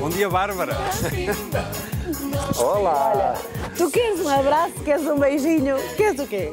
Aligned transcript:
Bom 0.00 0.10
dia, 0.10 0.30
Bárbara. 0.30 0.76
Olá! 2.56 3.34
Tu 3.76 3.90
queres 3.90 4.20
um 4.20 4.28
abraço, 4.28 4.74
queres 4.84 5.06
um 5.06 5.18
beijinho, 5.18 5.76
queres 5.96 6.18
o 6.20 6.26
quê? 6.26 6.52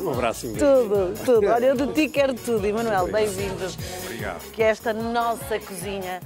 Um 0.00 0.10
abraço. 0.10 0.46
Tudo, 0.52 1.14
tudo. 1.24 1.46
Olha, 1.48 1.66
eu 1.66 1.74
de 1.76 1.92
ti 1.92 2.08
quero 2.08 2.34
tudo. 2.34 2.64
Emanuel, 2.64 3.08
bem-vindo. 3.10 3.66
Obrigado. 4.04 4.40
Que 4.52 4.62
esta 4.62 4.92
nossa 4.92 5.58
cozinha. 5.58 6.20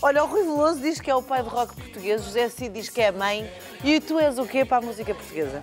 Olha, 0.00 0.22
o 0.24 0.26
Rui 0.26 0.42
Veloso 0.42 0.80
diz 0.80 1.00
que 1.00 1.10
é 1.10 1.14
o 1.14 1.22
pai 1.22 1.42
do 1.42 1.48
rock 1.48 1.74
português, 1.74 2.22
José 2.24 2.48
Cid 2.48 2.70
diz 2.74 2.88
que 2.88 3.00
é 3.00 3.08
a 3.08 3.12
mãe. 3.12 3.48
E 3.84 4.00
tu 4.00 4.18
és 4.18 4.38
o 4.38 4.46
quê 4.46 4.64
para 4.64 4.78
a 4.78 4.80
música 4.80 5.14
portuguesa? 5.14 5.62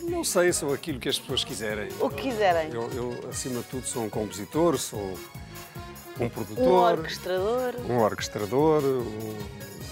Não 0.00 0.22
sei, 0.22 0.52
sou 0.52 0.72
aquilo 0.72 1.00
que 1.00 1.08
as 1.08 1.18
pessoas 1.18 1.42
quiserem. 1.44 1.88
O 2.00 2.08
que 2.08 2.22
quiserem. 2.22 2.72
Eu, 2.72 2.88
eu, 2.92 3.28
acima 3.28 3.60
de 3.60 3.66
tudo, 3.66 3.86
sou 3.86 4.04
um 4.04 4.10
compositor, 4.10 4.78
sou 4.78 5.00
um 6.20 6.24
Um 6.24 6.28
produtor, 6.28 6.92
orquestrador. 6.98 7.74
um 7.88 7.98
orquestrador, 7.98 8.82
um, 8.84 9.36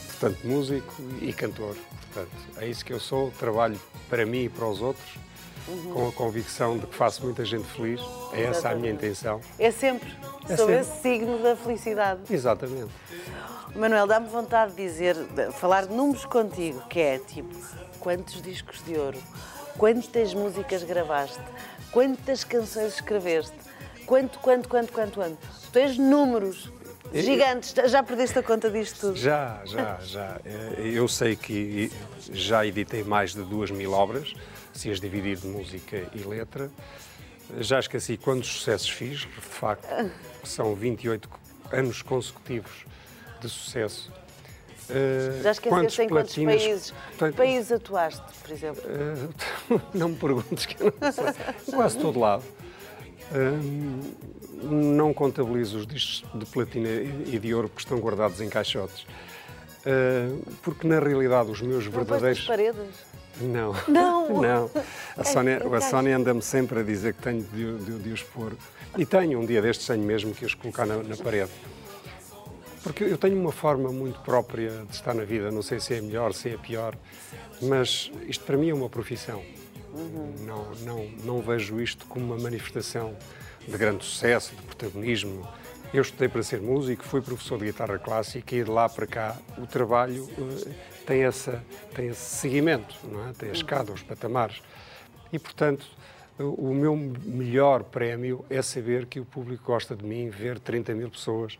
portanto, 0.08 0.38
músico 0.44 0.94
e 1.20 1.32
cantor. 1.32 1.74
Portanto, 2.14 2.30
é 2.58 2.68
isso 2.68 2.84
que 2.84 2.92
eu 2.92 3.00
sou. 3.00 3.32
Trabalho 3.32 3.78
para 4.08 4.24
mim 4.24 4.44
e 4.44 4.48
para 4.48 4.66
os 4.66 4.80
outros, 4.80 5.18
com 5.92 6.08
a 6.08 6.12
convicção 6.12 6.78
de 6.78 6.86
que 6.86 6.94
faço 6.94 7.24
muita 7.24 7.44
gente 7.44 7.64
feliz. 7.64 8.00
É 8.32 8.42
essa 8.44 8.70
a 8.70 8.74
minha 8.76 8.92
intenção. 8.92 9.40
É 9.58 9.72
sempre 9.72 10.16
É 10.48 10.56
sobre 10.56 10.78
esse 10.78 11.02
signo 11.02 11.42
da 11.42 11.56
felicidade. 11.56 12.20
Exatamente. 12.30 12.92
Manuel, 13.74 14.06
dá-me 14.06 14.28
vontade 14.28 14.74
de 14.74 14.84
dizer, 14.84 15.16
de 15.16 15.50
falar 15.52 15.86
de 15.86 15.92
números 15.94 16.24
contigo, 16.24 16.80
que 16.88 17.00
é 17.00 17.18
tipo, 17.18 17.52
quantos 17.98 18.40
discos 18.40 18.80
de 18.84 18.96
ouro, 18.96 19.18
quantas 19.76 20.32
músicas 20.32 20.84
gravaste, 20.84 21.40
quantas 21.90 22.44
canções 22.44 22.94
escreveste, 22.94 23.56
quanto, 24.06 24.38
quanto, 24.38 24.68
quanto, 24.68 24.92
quanto, 24.92 25.14
quanto. 25.14 25.38
Tu 25.64 25.70
tens 25.72 25.98
números 25.98 26.70
gigantes, 27.22 27.74
já 27.90 28.02
perdeste 28.02 28.38
a 28.38 28.42
conta 28.42 28.70
disto 28.70 29.00
tudo. 29.00 29.16
Já, 29.16 29.60
já, 29.64 29.98
já. 30.02 30.40
Eh, 30.44 30.90
Eu 30.94 31.06
sei 31.08 31.36
que 31.36 31.90
já 32.32 32.66
editei 32.66 33.04
mais 33.04 33.34
de 33.34 33.42
duas 33.42 33.70
mil 33.70 33.92
obras, 33.92 34.34
se 34.72 34.90
as 34.90 35.00
dividir 35.00 35.36
de 35.38 35.46
música 35.46 36.04
e 36.14 36.18
letra. 36.18 36.70
Já 37.60 37.78
esqueci 37.78 38.16
quantos 38.16 38.48
sucessos 38.48 38.88
fiz, 38.88 39.20
de 39.20 39.26
facto, 39.40 39.86
são 40.42 40.74
28 40.74 41.28
anos 41.70 42.02
consecutivos 42.02 42.84
de 43.40 43.48
sucesso. 43.48 44.10
Eh, 44.90 45.40
Já 45.42 45.50
esqueceste 45.52 46.02
em 46.02 46.08
quantos 46.08 46.34
platinas- 46.34 46.62
países, 46.62 46.94
países 47.36 47.72
atuaste, 47.72 48.22
por 48.42 48.50
exemplo? 48.50 48.82
Eh, 48.86 49.78
não 49.94 50.08
me 50.10 50.16
perguntes 50.16 50.66
que 50.66 50.82
eu 50.82 50.92
não 51.00 51.12
sei. 51.12 51.24
Quase 51.74 51.98
todo 51.98 52.18
lado. 52.18 52.42
Hum, 53.32 54.00
não 54.62 55.12
contabilizo 55.12 55.78
os 55.78 55.86
discos 55.86 56.24
de 56.34 56.46
platina 56.46 56.88
e 56.88 57.38
de 57.38 57.54
ouro 57.54 57.68
que 57.68 57.80
estão 57.80 57.98
guardados 57.98 58.40
em 58.40 58.48
caixotes. 58.48 59.06
Eh, 59.84 60.28
porque 60.62 60.86
na 60.86 60.98
realidade 60.98 61.50
os 61.50 61.60
meus 61.60 61.84
Não 61.84 61.92
verdadeiros. 61.92 62.46
paredes? 62.46 62.80
Não. 63.40 63.74
Não. 63.88 64.28
Não. 64.40 64.70
A 65.16 65.24
Sónia, 65.24 65.60
em 65.64 65.74
a 65.74 65.80
Sónia 65.80 66.16
anda-me 66.16 66.40
sempre 66.42 66.80
a 66.80 66.82
dizer 66.82 67.14
que 67.14 67.22
tenho 67.22 67.42
de, 67.42 67.78
de- 67.78 67.98
de 67.98 68.10
os 68.10 68.22
pôr. 68.22 68.52
E 68.96 69.04
tenho, 69.04 69.38
um 69.40 69.44
dia 69.46 69.60
destes 69.60 69.86
tenho 69.86 70.02
mesmo 70.02 70.32
que 70.34 70.44
os 70.44 70.54
colocar 70.54 70.86
na, 70.86 70.96
na 71.02 71.16
parede. 71.16 71.50
Porque 72.82 73.04
eu 73.04 73.16
tenho 73.18 73.38
uma 73.40 73.52
forma 73.52 73.90
muito 73.90 74.20
própria 74.20 74.70
de 74.88 74.94
estar 74.94 75.14
na 75.14 75.24
vida, 75.24 75.50
não 75.50 75.62
sei 75.62 75.80
se 75.80 75.94
é 75.94 76.00
melhor, 76.00 76.32
se 76.34 76.50
é 76.50 76.56
pior, 76.56 76.94
mas 77.62 78.10
isto 78.28 78.44
para 78.44 78.56
mim 78.56 78.70
é 78.70 78.74
uma 78.74 78.88
profissão. 78.90 79.42
Não, 80.40 80.74
não, 80.80 81.04
não 81.24 81.40
vejo 81.40 81.80
isto 81.80 82.06
como 82.06 82.26
uma 82.26 82.38
manifestação 82.38 83.16
de 83.66 83.78
grande 83.78 84.04
sucesso, 84.04 84.54
de 84.54 84.62
protagonismo. 84.62 85.48
Eu 85.92 86.02
estudei 86.02 86.28
para 86.28 86.42
ser 86.42 86.60
músico, 86.60 87.04
fui 87.04 87.20
professor 87.20 87.58
de 87.58 87.66
guitarra 87.66 87.98
clássica 87.98 88.56
e 88.56 88.64
de 88.64 88.70
lá 88.70 88.88
para 88.88 89.06
cá 89.06 89.36
o 89.56 89.66
trabalho 89.66 90.28
eh, 90.36 90.72
tem, 91.06 91.22
essa, 91.22 91.64
tem 91.94 92.08
esse 92.08 92.20
seguimento, 92.20 92.96
não 93.04 93.28
é? 93.28 93.32
tem 93.32 93.50
a 93.50 93.52
escada, 93.52 93.92
os 93.92 94.02
patamares. 94.02 94.60
E, 95.32 95.38
portanto, 95.38 95.86
o 96.38 96.74
meu 96.74 96.96
melhor 96.96 97.84
prémio 97.84 98.44
é 98.50 98.60
saber 98.60 99.06
que 99.06 99.20
o 99.20 99.24
público 99.24 99.64
gosta 99.64 99.94
de 99.94 100.04
mim, 100.04 100.28
ver 100.28 100.58
30 100.58 100.92
mil 100.94 101.08
pessoas 101.08 101.56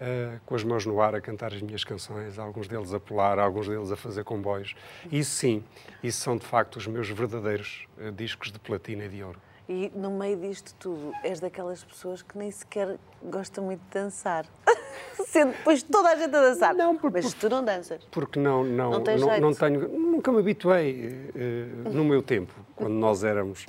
eh, 0.00 0.38
com 0.44 0.54
as 0.54 0.64
mãos 0.64 0.84
no 0.86 1.00
ar 1.00 1.14
a 1.14 1.20
cantar 1.20 1.52
as 1.52 1.62
minhas 1.62 1.84
canções, 1.84 2.38
alguns 2.38 2.66
deles 2.68 2.92
a 2.92 3.00
pular, 3.00 3.38
alguns 3.38 3.68
deles 3.68 3.90
a 3.92 3.96
fazer 3.96 4.24
comboios. 4.24 4.74
Isso 5.10 5.30
sim, 5.36 5.64
isso 6.02 6.20
são 6.20 6.36
de 6.36 6.44
facto 6.46 6.76
os 6.76 6.86
meus 6.86 7.08
verdadeiros 7.08 7.86
eh, 7.98 8.10
discos 8.10 8.50
de 8.52 8.58
platina 8.58 9.04
e 9.04 9.08
de 9.08 9.22
ouro. 9.22 9.40
E 9.68 9.90
no 9.94 10.10
meio 10.10 10.36
disto 10.38 10.74
tudo, 10.78 11.12
és 11.22 11.40
daquelas 11.40 11.82
pessoas 11.82 12.20
que 12.20 12.36
nem 12.36 12.50
sequer 12.50 12.98
gosta 13.22 13.62
muito 13.62 13.80
de 13.80 13.88
dançar. 13.94 14.44
Sendo 15.26 15.52
depois 15.52 15.82
toda 15.82 16.10
a 16.10 16.16
gente 16.16 16.34
a 16.36 16.40
dançar. 16.42 16.74
Não, 16.74 16.96
por- 16.96 17.10
Mas 17.10 17.32
por- 17.32 17.40
tu 17.40 17.48
não 17.48 17.64
danças. 17.64 18.04
Porque 18.10 18.38
não, 18.38 18.62
não, 18.62 18.90
Não 18.90 18.98
não, 19.16 19.40
não 19.40 19.54
tenho, 19.54 19.88
nunca 19.88 20.30
me 20.30 20.38
habituei 20.40 21.30
eh, 21.34 21.66
no 21.90 22.04
meu 22.04 22.22
tempo, 22.22 22.52
quando 22.76 22.92
nós 22.92 23.24
éramos, 23.24 23.64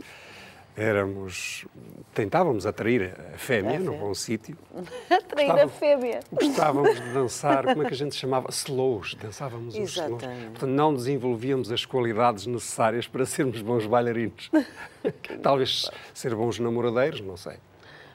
éramos 0.78 1.66
tentávamos 2.14 2.66
atrair 2.66 3.14
a 3.34 3.38
fêmea 3.38 3.78
A 3.78 3.80
num 3.80 3.98
bom 3.98 4.14
sítio. 4.14 4.58
Atrair 5.10 5.50
a 5.52 5.54
Gostava- 5.66 5.72
fêmea. 5.72 6.20
Gostávamos 6.32 6.96
de 6.96 7.10
dançar, 7.14 7.64
como 7.66 7.84
é 7.84 7.88
que 7.88 7.94
a 7.94 7.98
gente 7.98 8.16
chamava? 8.16 8.50
Slows, 8.50 9.16
dançávamos 9.16 9.76
os 9.76 9.92
slows. 9.92 10.22
Exatamente. 10.24 10.50
Portanto, 10.52 10.70
não 10.70 10.94
desenvolvíamos 10.94 11.72
as 11.72 11.86
qualidades 11.86 12.46
necessárias 12.46 13.08
para 13.08 13.26
sermos 13.26 13.62
bons 13.62 13.86
bailarinos. 13.86 14.50
Talvez 15.42 15.90
ser 16.14 16.36
bons 16.36 16.60
namoradeiros, 16.60 17.22
não 17.22 17.38
sei. 17.38 17.58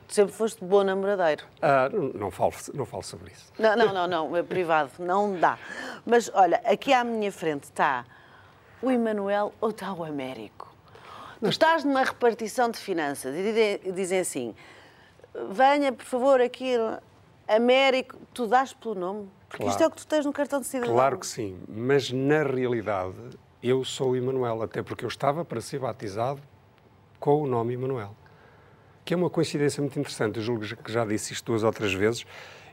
Tu 0.09 0.15
sempre 0.15 0.33
foste 0.33 0.65
bom 0.65 0.83
namoradeiro. 0.83 1.45
Ah, 1.63 1.89
não, 1.93 2.09
não, 2.09 2.31
falo, 2.31 2.53
não 2.75 2.85
falo 2.85 3.03
sobre 3.05 3.31
isso. 3.33 3.53
Não, 3.59 3.77
não, 3.77 3.93
não, 3.95 4.07
não, 4.09 4.37
é 4.37 4.43
privado, 4.43 4.91
não 4.99 5.39
dá. 5.39 5.57
Mas 6.05 6.31
olha, 6.35 6.61
aqui 6.65 6.93
à 6.93 7.05
minha 7.05 7.31
frente 7.31 7.65
está 7.65 8.05
o 8.83 8.91
Emanuel 8.91 9.55
ou 9.61 9.71
está 9.71 9.93
o 9.93 10.03
Américo? 10.03 10.70
Tu 11.41 11.49
estás 11.49 11.85
numa 11.85 12.03
repartição 12.05 12.71
de 12.71 12.79
finanças 12.79 13.35
e 13.35 13.93
dizem- 13.93 14.21
assim: 14.21 14.55
venha, 15.51 15.93
por 15.93 16.05
favor, 16.05 16.41
aqui, 16.41 16.75
Américo, 17.49 18.17
tu 18.35 18.47
dás 18.47 18.73
pelo 18.73 18.95
nome? 18.95 19.29
Porque 19.49 19.65
isto 19.65 19.79
Claro. 19.79 19.85
é 19.85 19.87
o 19.89 19.91
que 19.91 19.97
tu 19.97 20.07
tens 20.07 20.25
no 20.27 20.33
cartão 20.33 20.61
de 20.61 20.67
cidadão. 20.67 20.95
Claro 20.95 21.19
que 21.19 21.27
sim, 21.27 21.59
mas 21.67 22.13
na 22.13 22.43
realidade 22.45 23.15
eu 23.63 23.85
sou 23.85 24.15
Emanuel, 24.17 24.63
até 24.63 24.83
porque 24.83 25.05
eu 25.05 25.09
estava 25.09 25.45
para 25.45 25.61
ser 25.61 25.81
batizado 25.81 26.41
com 27.19 27.43
o 27.43 27.47
nome 27.47 27.75
Emanuel. 27.75 28.15
Que 29.05 29.15
é 29.15 29.17
uma 29.17 29.29
coincidência 29.31 29.81
muito 29.81 29.99
interessante, 29.99 30.37
eu 30.37 30.43
julgo 30.43 30.63
que 30.77 30.93
já 30.93 31.05
disse 31.05 31.33
isto 31.33 31.47
duas 31.47 31.65
ou 31.65 31.73
três 31.73 31.93
vezes. 31.93 32.25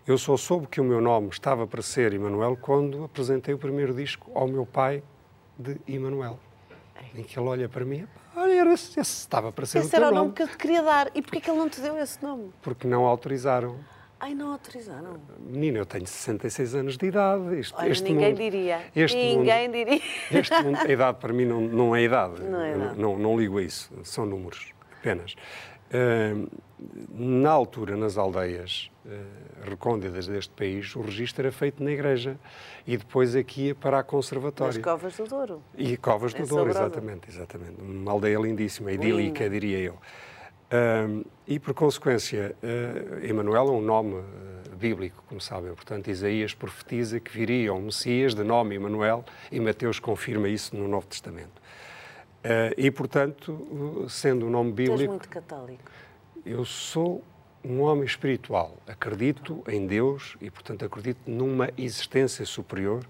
Eu 0.05 0.17
só 0.17 0.37
soube 0.37 0.67
que 0.67 0.79
o 0.79 0.83
meu 0.83 1.01
nome 1.01 1.29
estava 1.29 1.65
para 1.65 1.81
ser 1.81 2.13
Emanuel 2.13 2.55
quando 2.61 3.05
apresentei 3.05 3.53
o 3.53 3.57
primeiro 3.57 3.93
disco 3.93 4.29
ao 4.35 4.47
meu 4.47 4.65
pai 4.65 5.01
de 5.57 5.77
Emanuel. 5.87 6.37
Em 7.15 7.23
que 7.23 7.39
ele 7.39 7.47
olha 7.49 7.67
para 7.67 7.83
mim, 7.83 8.07
olha, 8.37 8.53
era 8.61 8.73
esse, 8.73 8.99
estava 8.99 9.51
para 9.51 9.65
ser 9.65 9.79
o 9.79 9.81
Esse 9.81 9.89
teu 9.91 9.97
era 9.97 10.07
o 10.07 10.11
nome. 10.11 10.21
nome 10.25 10.33
que 10.35 10.43
eu 10.43 10.47
te 10.47 10.57
queria 10.57 10.81
dar. 10.81 11.09
E 11.15 11.21
porquê 11.21 11.41
que 11.41 11.49
ele 11.49 11.57
não 11.59 11.69
te 11.69 11.81
deu 11.81 11.97
esse 11.97 12.21
nome? 12.23 12.51
Porque 12.61 12.87
não 12.87 13.05
autorizaram. 13.05 13.75
Ai, 14.19 14.33
não 14.33 14.51
autorizaram. 14.51 15.19
Menina, 15.39 15.77
eu 15.77 15.85
tenho 15.85 16.07
66 16.07 16.73
anos 16.75 16.97
de 16.97 17.05
idade. 17.05 17.55
Este, 17.59 17.73
Olha, 17.77 17.89
este 17.89 18.03
ninguém 18.03 18.29
mundo- 18.29 18.37
diria. 18.37 18.81
Este 18.95 19.15
ninguém 19.15 19.67
mundo, 19.67 19.75
diria. 19.77 20.01
Este 20.31 20.63
mundo, 20.63 20.77
a 20.79 20.91
idade 20.91 21.17
para 21.19 21.31
mim 21.33 21.45
não, 21.45 21.61
não 21.61 21.95
é 21.95 22.01
idade. 22.01 22.41
Não 22.41 22.61
é 22.61 22.75
idade. 22.75 22.99
Não, 22.99 23.17
não 23.19 23.37
ligo 23.39 23.59
a 23.59 23.61
isso. 23.61 23.91
São 24.03 24.25
números, 24.25 24.71
apenas. 24.99 25.35
Na 27.09 27.49
altura, 27.51 27.95
nas 27.95 28.17
aldeias 28.17 28.91
eh, 29.05 29.19
recônditas 29.63 30.27
deste 30.27 30.53
país, 30.53 30.95
o 30.95 31.01
registro 31.01 31.43
era 31.47 31.51
feito 31.51 31.83
na 31.83 31.91
igreja 31.91 32.37
e 32.85 32.95
depois 32.97 33.35
aqui 33.35 33.67
ia 33.67 33.75
para 33.75 33.97
a 33.97 34.01
Nas 34.01 34.07
conservatória. 34.07 34.81
covas 34.81 35.17
do 35.17 35.25
Douro. 35.25 35.61
E 35.75 35.97
Covas 35.97 36.33
do 36.33 36.43
É 36.43 36.45
Douro, 36.45 36.69
exatamente, 36.69 37.29
exatamente. 37.29 37.81
Uma 37.81 38.11
aldeia 38.11 38.37
lindíssima, 38.37 38.91
idílica, 38.91 39.43
Linda. 39.45 39.49
diria 39.49 39.79
eu. 39.79 39.97
E, 41.47 41.57
por 41.59 41.73
consequência, 41.73 42.55
eh, 42.61 43.19
Emanuel 43.29 43.67
é 43.69 43.71
um 43.71 43.81
nome 43.81 44.15
eh, 44.15 44.75
bíblico, 44.75 45.23
como 45.27 45.39
sabem. 45.39 45.73
Portanto, 45.73 46.09
Isaías 46.09 46.53
profetiza 46.53 47.19
que 47.19 47.31
viria 47.31 47.73
um 47.73 47.83
Messias 47.83 48.35
de 48.35 48.43
nome 48.43 48.75
Emanuel 48.75 49.23
e 49.51 49.59
Mateus 49.59 49.97
confirma 49.99 50.49
isso 50.49 50.75
no 50.75 50.87
Novo 50.87 51.07
Testamento. 51.07 51.61
Eh, 52.49 52.73
e, 52.77 52.91
portanto, 52.91 54.05
sendo 54.07 54.45
um 54.45 54.49
nome 54.49 54.71
Tu 54.71 54.81
és 54.83 54.89
bíblico, 54.89 55.11
muito 55.11 55.27
católico. 55.27 55.91
eu 56.45 56.63
sou 56.63 57.21
um 57.61 57.81
homem 57.81 58.05
espiritual. 58.05 58.77
Acredito 58.87 59.61
em 59.67 59.85
Deus 59.85 60.37
e, 60.39 60.49
portanto, 60.49 60.85
acredito 60.85 61.19
numa 61.29 61.69
existência 61.77 62.45
superior 62.45 63.05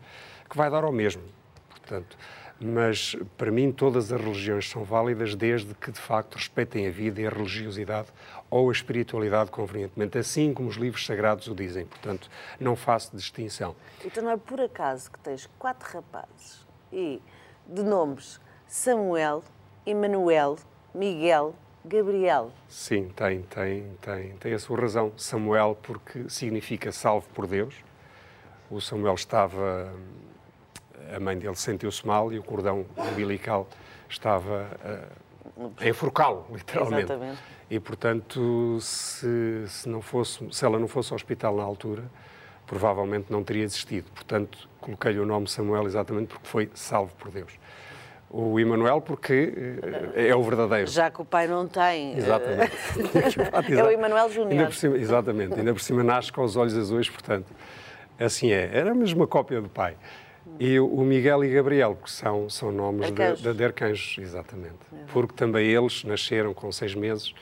que 0.50 0.58
vai 0.58 0.72
dar 0.72 0.84
ao 0.84 0.92
mesmo. 0.92 1.22
Portanto, 1.70 2.18
mas 2.60 3.16
para 3.38 3.52
mim 3.52 3.72
todas 3.72 4.12
as 4.12 4.20
religiões 4.20 4.68
são 4.68 4.84
válidas 4.84 5.36
desde 5.36 5.76
que 5.76 5.92
de 5.92 6.00
facto 6.00 6.34
respeitem 6.34 6.88
a 6.88 6.90
vida 6.90 7.22
e 7.22 7.28
a 7.28 7.30
religiosidade 7.30 8.08
ou 8.50 8.70
a 8.70 8.72
espiritualidade 8.72 9.52
convenientemente, 9.52 10.18
assim 10.18 10.52
como 10.52 10.68
os 10.68 10.78
livros 10.78 11.06
sagrados 11.06 11.48
o 11.48 11.54
dizem. 11.54 11.86
Portanto, 11.86 12.28
não 12.60 12.76
faço 12.76 13.16
distinção. 13.16 13.76
Então 14.04 14.24
não 14.24 14.32
é 14.32 14.38
por 14.38 14.60
acaso 14.60 15.12
que 15.12 15.20
tens 15.20 15.48
quatro 15.60 15.88
rapazes 15.94 16.66
e 16.92 17.22
de 17.68 17.84
nomes 17.84 18.40
Samuel, 18.68 19.44
Emanuel, 19.86 20.58
Miguel, 20.94 21.56
Gabriel. 21.86 22.52
Sim, 22.68 23.10
tem, 23.16 23.42
tem, 23.44 23.92
tem, 24.02 24.32
tem 24.34 24.54
a 24.54 24.60
sua 24.60 24.80
razão. 24.80 25.12
Samuel, 25.18 25.78
porque 25.82 26.30
significa 26.30 26.92
salvo 26.92 27.28
por 27.34 27.48
Deus. 27.48 27.76
O 28.70 28.82
Samuel 28.82 29.16
estava 29.16 29.92
a 31.16 31.20
mãe 31.20 31.38
dele 31.38 31.56
sentiu-se 31.56 32.06
mal 32.06 32.32
e 32.34 32.40
o 32.40 32.44
cordão 32.44 32.86
umbilical 32.98 33.68
estava 34.10 34.68
uh, 35.56 35.72
a 35.78 35.88
enforcá-lo, 35.88 36.46
literalmente. 36.52 37.12
Exatamente. 37.12 37.40
E, 37.70 37.80
portanto, 37.80 38.78
se, 38.80 39.66
se, 39.68 39.90
não 39.90 40.02
fosse, 40.02 40.46
se 40.52 40.66
ela 40.66 40.80
não 40.80 40.88
fosse 40.88 41.12
ao 41.12 41.16
hospital 41.16 41.56
na 41.56 41.64
altura, 41.64 42.04
provavelmente 42.66 43.32
não 43.32 43.44
teria 43.44 43.64
existido. 43.64 44.10
Portanto, 44.12 44.70
coloquei-lhe 44.80 45.20
o 45.20 45.26
nome 45.26 45.48
Samuel 45.48 45.86
exatamente 45.86 46.28
porque 46.28 46.48
foi 46.48 46.70
salvo 46.74 47.14
por 47.16 47.32
Deus. 47.32 47.54
O 48.30 48.60
Emanuel, 48.60 49.00
porque 49.00 49.54
eh, 50.14 50.28
é 50.30 50.36
o 50.36 50.44
verdadeiro. 50.44 50.88
Já 50.88 51.10
que 51.10 51.22
o 51.22 51.26
pai 51.26 51.48
não 51.48 51.66
tem. 51.66 52.14
Eh, 52.14 52.18
exatamente. 52.18 52.74
é 53.74 53.84
o 53.84 53.90
Emanuel 53.90 54.30
Júnior. 54.30 54.70
Exatamente. 54.96 55.54
Ainda 55.54 55.74
por 55.74 55.80
cima 55.80 56.04
nasce 56.04 56.32
com 56.32 56.44
os 56.44 56.58
olhos 56.58 56.78
azuis, 56.78 57.10
portanto, 57.10 57.54
assim 58.20 58.52
é. 58.52 58.70
Era 58.74 58.94
mesmo 58.94 59.22
uma 59.22 59.28
cópia 59.28 59.62
do 59.62 59.70
pai. 59.70 59.96
E 60.60 60.80
o 60.80 61.02
Miguel 61.02 61.44
e 61.44 61.50
Gabriel, 61.50 61.96
que 61.96 62.10
são, 62.10 62.50
são 62.50 62.72
nomes 62.72 63.08
arcanjos. 63.08 63.42
de, 63.42 63.52
de, 63.52 63.58
de 63.58 63.64
arcanjos, 63.64 64.18
exatamente. 64.20 64.80
É. 64.92 65.06
Porque 65.14 65.34
também 65.34 65.68
eles 65.68 66.04
nasceram 66.04 66.54
com 66.54 66.72
seis 66.72 66.96
meses, 66.96 67.34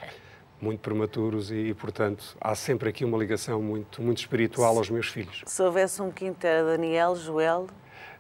muito 0.60 0.80
prematuros, 0.82 1.50
e, 1.52 1.56
e, 1.56 1.74
portanto 1.74 2.36
há 2.42 2.54
sempre 2.56 2.90
aqui 2.90 3.06
uma 3.06 3.18
ligação 3.18 3.62
muito, 3.62 4.02
muito 4.02 4.18
espiritual 4.18 4.78
aos 4.78 4.90
meus 4.90 5.08
filhos. 5.08 5.44
Se 5.46 5.62
houvesse 5.62 6.02
um 6.02 6.12
quinto, 6.12 6.46
era 6.46 6.64
Daniel, 6.64 7.16
Joel, 7.16 7.68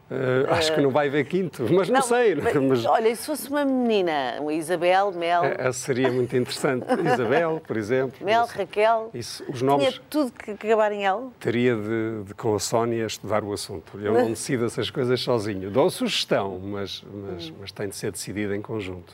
Uh, 0.09 0.53
acho 0.53 0.71
que 0.75 0.81
não 0.81 0.91
vai 0.91 1.07
haver 1.07 1.25
quinto, 1.25 1.63
mas 1.73 1.89
não, 1.89 1.95
não 1.95 2.01
sei. 2.03 2.35
Mas... 2.35 2.85
Olha, 2.85 3.09
e 3.09 3.15
se 3.15 3.25
fosse 3.25 3.49
uma 3.49 3.65
menina, 3.65 4.37
uma 4.39 4.53
Isabel, 4.53 5.11
Mel. 5.13 5.41
Uh, 5.43 5.73
seria 5.73 6.11
muito 6.11 6.35
interessante. 6.37 6.85
Isabel, 7.13 7.59
por 7.65 7.75
exemplo. 7.75 8.23
Mel, 8.23 8.45
Raquel. 8.45 9.09
Isso, 9.15 9.43
os 9.49 9.63
nomes. 9.63 9.87
Tinha 9.87 10.01
tudo 10.07 10.31
que 10.31 10.51
acabar 10.51 10.91
em 10.91 11.07
L. 11.07 11.29
Teria 11.39 11.75
de, 11.75 12.23
de, 12.25 12.33
com 12.35 12.53
a 12.53 12.59
Sónia, 12.59 13.05
estudar 13.05 13.43
o 13.43 13.51
assunto. 13.51 13.99
Eu 13.99 14.13
não 14.13 14.29
decido 14.29 14.65
essas 14.65 14.91
coisas 14.91 15.19
sozinho. 15.21 15.71
Dou 15.71 15.89
sugestão, 15.89 16.59
mas, 16.59 17.03
mas, 17.11 17.53
mas 17.59 17.71
tem 17.71 17.89
de 17.89 17.95
ser 17.95 18.11
decidida 18.11 18.55
em 18.55 18.61
conjunto. 18.61 19.11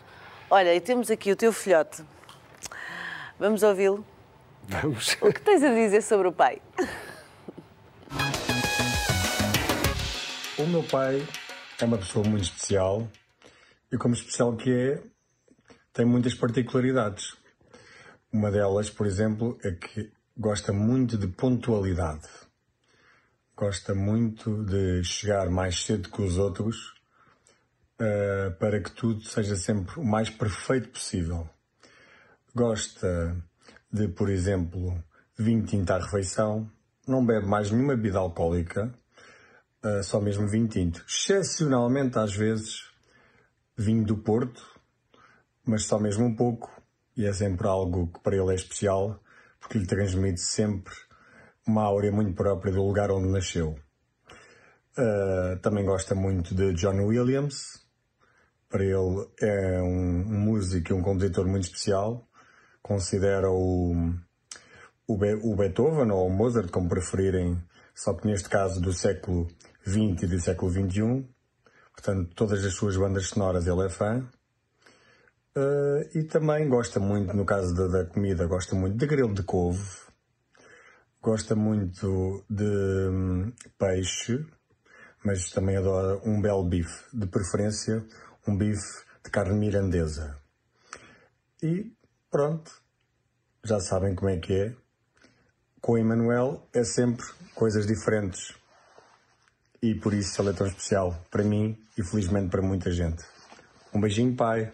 Olha, 0.50 0.76
e 0.76 0.82
temos 0.82 1.10
aqui 1.10 1.32
o 1.32 1.36
teu 1.38 1.54
filhote. 1.54 2.04
Vamos 3.40 3.64
ouvi-lo? 3.64 4.04
Vamos. 4.68 5.18
O 5.22 5.32
que 5.32 5.42
tens 5.42 5.64
a 5.64 5.74
dizer 5.74 6.02
sobre 6.04 6.28
o 6.28 6.32
pai? 6.34 6.62
O 10.62 10.68
meu 10.68 10.84
pai 10.84 11.28
é 11.80 11.86
uma 11.86 11.98
pessoa 11.98 12.24
muito 12.28 12.44
especial 12.44 13.10
e, 13.92 13.98
como 13.98 14.14
especial 14.14 14.56
que 14.56 14.72
é, 14.72 15.04
tem 15.92 16.06
muitas 16.06 16.36
particularidades. 16.36 17.36
Uma 18.32 18.52
delas, 18.52 18.88
por 18.88 19.08
exemplo, 19.08 19.58
é 19.64 19.72
que 19.72 20.12
gosta 20.38 20.72
muito 20.72 21.18
de 21.18 21.26
pontualidade. 21.26 22.28
Gosta 23.58 23.96
muito 23.96 24.64
de 24.64 25.04
chegar 25.04 25.50
mais 25.50 25.84
cedo 25.84 26.10
que 26.10 26.22
os 26.22 26.38
outros 26.38 26.94
uh, 28.00 28.52
para 28.60 28.80
que 28.80 28.92
tudo 28.92 29.24
seja 29.24 29.56
sempre 29.56 30.00
o 30.00 30.06
mais 30.06 30.30
perfeito 30.30 30.90
possível. 30.90 31.50
Gosta 32.54 33.36
de, 33.92 34.08
por 34.10 34.30
exemplo, 34.30 35.04
vinho 35.36 35.66
tinto 35.66 35.90
à 35.90 35.98
refeição, 35.98 36.70
não 37.08 37.26
bebe 37.26 37.48
mais 37.48 37.72
nenhuma 37.72 37.96
bebida 37.96 38.20
alcoólica 38.20 38.94
uh, 39.84 40.04
só 40.04 40.20
mesmo 40.20 40.48
vinho 40.48 40.68
tinto. 40.68 41.04
Excepcionalmente, 41.08 42.18
às 42.18 42.36
vezes, 42.36 42.90
vinho 43.78 44.06
do 44.06 44.18
Porto, 44.18 44.64
mas 45.66 45.86
só 45.86 46.00
mesmo 46.00 46.26
um 46.26 46.36
pouco, 46.36 46.70
e 47.16 47.26
é 47.26 47.34
sempre 47.34 47.68
algo 47.68 48.08
que 48.08 48.20
para 48.20 48.36
ele 48.36 48.52
é 48.52 48.56
especial, 48.56 49.20
porque 49.60 49.78
lhe 49.78 49.86
transmite 49.86 50.42
sempre 50.42 50.94
uma 51.66 51.84
áurea 51.84 52.12
muito 52.12 52.34
própria 52.34 52.74
do 52.74 52.84
lugar 52.84 53.12
onde 53.12 53.30
nasceu. 53.30 53.76
Uh, 54.98 55.58
também 55.62 55.86
gosta 55.86 56.14
muito 56.14 56.54
de 56.54 56.74
John 56.74 57.06
Williams. 57.06 57.82
Para 58.68 58.84
ele 58.84 59.28
é 59.42 59.82
um, 59.82 60.24
músico 60.26 60.92
e 60.92 60.94
um 60.94 61.02
compositor 61.02 61.48
muito 61.48 61.66
especial. 61.66 62.28
Considera 62.82 63.50
o, 63.50 63.94
o 65.08 65.56
Beethoven 65.56 66.12
ou 66.12 66.28
o 66.28 66.30
Mozart, 66.30 66.70
como 66.72 66.90
preferirem, 66.90 67.62
só 67.94 68.14
que 68.14 68.28
neste 68.28 68.50
caso 68.50 68.82
do 68.82 68.92
século 68.92 69.48
XX 69.86 70.24
e 70.24 70.28
do 70.28 70.40
século 70.40 70.72
XXI. 70.72 71.28
Portanto, 71.94 72.34
todas 72.36 72.64
as 72.66 72.74
suas 72.74 72.96
bandas 72.98 73.28
sonoras 73.28 73.68
ele 73.68 73.86
é 73.86 73.90
fã. 73.90 74.28
Uh, 75.56 76.18
e 76.18 76.24
também 76.24 76.70
gosta 76.70 77.00
muito, 77.00 77.36
no 77.36 77.46
caso 77.46 77.76
da, 77.76 77.88
da, 77.88 78.06
comida, 78.06 78.46
gosta 78.46 78.74
muito 78.74 78.98
de 78.98 79.06
grilo 79.06 79.34
de 79.34 79.44
couve, 79.44 79.86
gosta 81.22 81.58
muito 81.58 82.46
de 82.50 82.64
um, 82.64 83.52
peixe, 83.78 84.46
mas 85.26 85.52
também 85.52 85.76
adora 85.76 86.22
um 86.24 86.42
belo 86.42 86.64
bife, 86.64 87.04
de 87.14 87.28
preferência 87.28 88.06
um 88.48 88.58
bife 88.58 89.04
de 89.24 89.30
carne 89.30 89.60
mirandesa. 89.60 90.38
E 91.62 91.94
pronto, 92.30 92.72
já 93.64 93.80
sabem 93.80 94.16
como 94.16 94.32
é 94.32 94.38
que 94.38 94.54
é. 94.54 94.76
Com 95.82 95.94
o 95.94 95.98
Emanuel 95.98 96.66
é 96.74 96.84
sempre 96.84 97.26
coisas 97.56 97.86
diferentes 97.86 98.56
e 99.82 99.96
por 99.96 100.14
isso 100.14 100.42
ele 100.42 100.50
é 100.50 100.54
tão 100.54 100.68
especial 100.68 101.16
para 101.32 101.44
mim 101.44 101.78
e 101.98 102.04
felizmente 102.04 102.50
para 102.50 102.62
muita 102.62 102.92
gente. 102.92 103.24
Um 103.94 104.00
beijinho, 104.00 104.36
pai. 104.36 104.72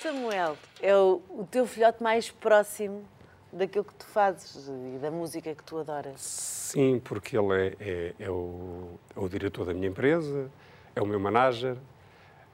Samuel, 0.00 0.56
é 0.80 0.96
o, 0.96 1.20
o 1.28 1.46
teu 1.50 1.66
filhote 1.66 2.02
mais 2.02 2.30
próximo 2.30 3.04
daquilo 3.52 3.84
que 3.84 3.94
tu 3.94 4.06
fazes 4.06 4.68
e 4.94 4.98
da 4.98 5.10
música 5.10 5.54
que 5.54 5.64
tu 5.64 5.78
adoras. 5.78 6.20
Sim, 6.20 7.00
porque 7.02 7.36
ele 7.36 7.54
é, 7.54 7.76
é, 7.80 8.14
é, 8.20 8.30
o, 8.30 8.98
é 9.14 9.20
o 9.20 9.28
diretor 9.28 9.64
da 9.64 9.74
minha 9.74 9.88
empresa, 9.88 10.50
é 10.94 11.02
o 11.02 11.06
meu 11.06 11.18
manager, 11.18 11.76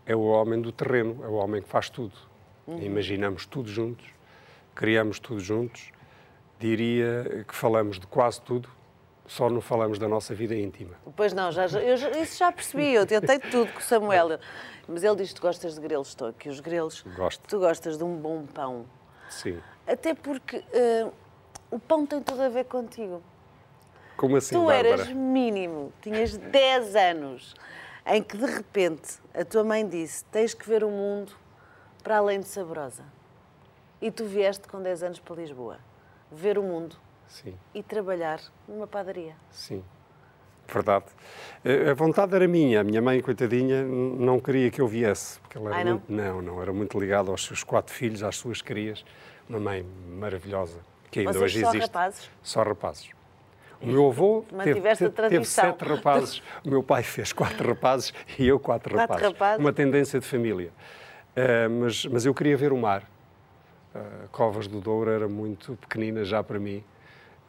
é 0.06 0.16
o 0.16 0.22
homem 0.22 0.60
do 0.60 0.72
terreno, 0.72 1.22
é 1.22 1.28
o 1.28 1.34
homem 1.34 1.60
que 1.60 1.68
faz 1.68 1.90
tudo. 1.90 2.14
Uhum. 2.66 2.82
Imaginamos 2.82 3.46
tudo 3.46 3.68
juntos, 3.68 4.06
criamos 4.74 5.18
tudo 5.18 5.40
juntos. 5.40 5.90
Diria 6.58 7.44
que 7.46 7.54
falamos 7.54 7.98
de 7.98 8.06
quase 8.06 8.40
tudo, 8.40 8.68
só 9.26 9.48
não 9.48 9.60
falamos 9.60 9.98
da 9.98 10.08
nossa 10.08 10.34
vida 10.34 10.54
íntima. 10.54 10.94
Pois 11.16 11.32
não, 11.32 11.50
já, 11.52 11.66
eu, 11.66 11.94
isso 12.22 12.38
já 12.38 12.50
percebi, 12.50 12.92
eu 12.92 13.06
tentei 13.06 13.38
tudo 13.38 13.72
com 13.72 13.78
o 13.78 13.82
Samuel. 13.82 14.38
Mas 14.86 15.04
ele 15.04 15.16
diz 15.16 15.28
que 15.28 15.36
tu 15.36 15.42
gostas 15.42 15.74
de 15.74 15.80
grelos, 15.80 16.08
estou 16.08 16.28
aqui 16.28 16.48
os 16.48 16.60
grelos. 16.60 17.02
Gosto. 17.16 17.48
Tu 17.48 17.58
gostas 17.58 17.96
de 17.96 18.04
um 18.04 18.16
bom 18.16 18.44
pão. 18.46 18.84
Sim. 19.30 19.60
Até 19.86 20.12
porque 20.14 20.58
uh, 20.58 21.12
o 21.70 21.78
pão 21.78 22.04
tem 22.04 22.20
tudo 22.20 22.42
a 22.42 22.48
ver 22.48 22.64
contigo. 22.64 23.22
Como 24.16 24.36
assim, 24.36 24.54
Tu 24.54 24.64
Bárbara? 24.64 24.88
eras 24.88 25.08
mínimo, 25.08 25.92
tinhas 26.02 26.36
10 26.36 26.96
anos, 26.96 27.54
em 28.06 28.22
que 28.22 28.36
de 28.36 28.46
repente 28.46 29.18
a 29.32 29.44
tua 29.44 29.64
mãe 29.64 29.88
disse 29.88 30.24
tens 30.26 30.52
que 30.52 30.68
ver 30.68 30.84
o 30.84 30.90
mundo 30.90 31.32
para 32.02 32.18
além 32.18 32.40
de 32.40 32.46
saborosa. 32.48 33.04
E 34.00 34.10
tu 34.10 34.24
vieste 34.24 34.66
com 34.68 34.82
10 34.82 35.02
anos 35.04 35.18
para 35.20 35.36
Lisboa. 35.36 35.78
Ver 36.30 36.58
o 36.58 36.62
mundo 36.62 36.96
Sim. 37.28 37.54
e 37.74 37.82
trabalhar 37.82 38.40
numa 38.68 38.86
padaria. 38.86 39.34
Sim, 39.50 39.82
verdade. 40.68 41.06
Eh, 41.64 41.90
a 41.90 41.94
vontade 41.94 42.34
era 42.34 42.46
minha. 42.46 42.80
A 42.80 42.84
minha 42.84 43.00
mãe, 43.00 43.20
coitadinha, 43.20 43.82
não 43.84 44.38
queria 44.38 44.70
que 44.70 44.80
eu 44.80 44.86
viesse. 44.86 45.40
Porque 45.40 45.56
ela 45.58 45.68
era 45.68 45.76
Ai, 45.78 45.84
não? 45.84 45.92
Muito, 45.92 46.12
não, 46.12 46.42
não, 46.42 46.62
era 46.62 46.72
muito 46.72 46.98
ligada 47.00 47.30
aos 47.30 47.44
seus 47.44 47.64
quatro 47.64 47.92
filhos, 47.94 48.22
às 48.22 48.36
suas 48.36 48.60
crias. 48.62 49.04
Uma 49.48 49.58
mãe 49.60 49.86
maravilhosa, 50.18 50.78
que 51.10 51.20
ainda 51.20 51.32
Vocês 51.32 51.42
hoje 51.44 51.60
só 51.60 51.68
existe. 51.70 51.86
rapazes? 51.86 52.30
Só 52.42 52.62
rapazes. 52.62 53.10
O 53.80 53.86
meu 53.86 54.06
avô 54.08 54.44
teve, 54.62 54.80
teve, 55.28 55.44
sete 55.44 55.84
rapazes, 55.84 56.40
o 56.64 56.70
meu 56.70 56.84
pai 56.84 57.02
fez 57.02 57.32
quatro 57.32 57.66
rapazes 57.68 58.14
e 58.38 58.46
eu 58.46 58.60
quatro, 58.60 58.94
Quatro 58.94 59.14
rapazes. 59.14 59.32
rapazes. 59.32 59.58
Uma 59.58 59.72
tendência 59.72 60.20
de 60.20 60.26
família. 60.26 60.70
Uh, 61.36 61.68
mas, 61.80 62.06
mas 62.06 62.24
eu 62.24 62.32
queria 62.32 62.56
ver 62.56 62.72
o 62.72 62.76
mar. 62.76 63.02
Uh, 63.92 64.28
Covas 64.30 64.68
do 64.68 64.80
Douro 64.80 65.10
era 65.10 65.26
muito 65.28 65.76
pequenina 65.80 66.24
já 66.24 66.44
para 66.44 66.60
mim. 66.60 66.84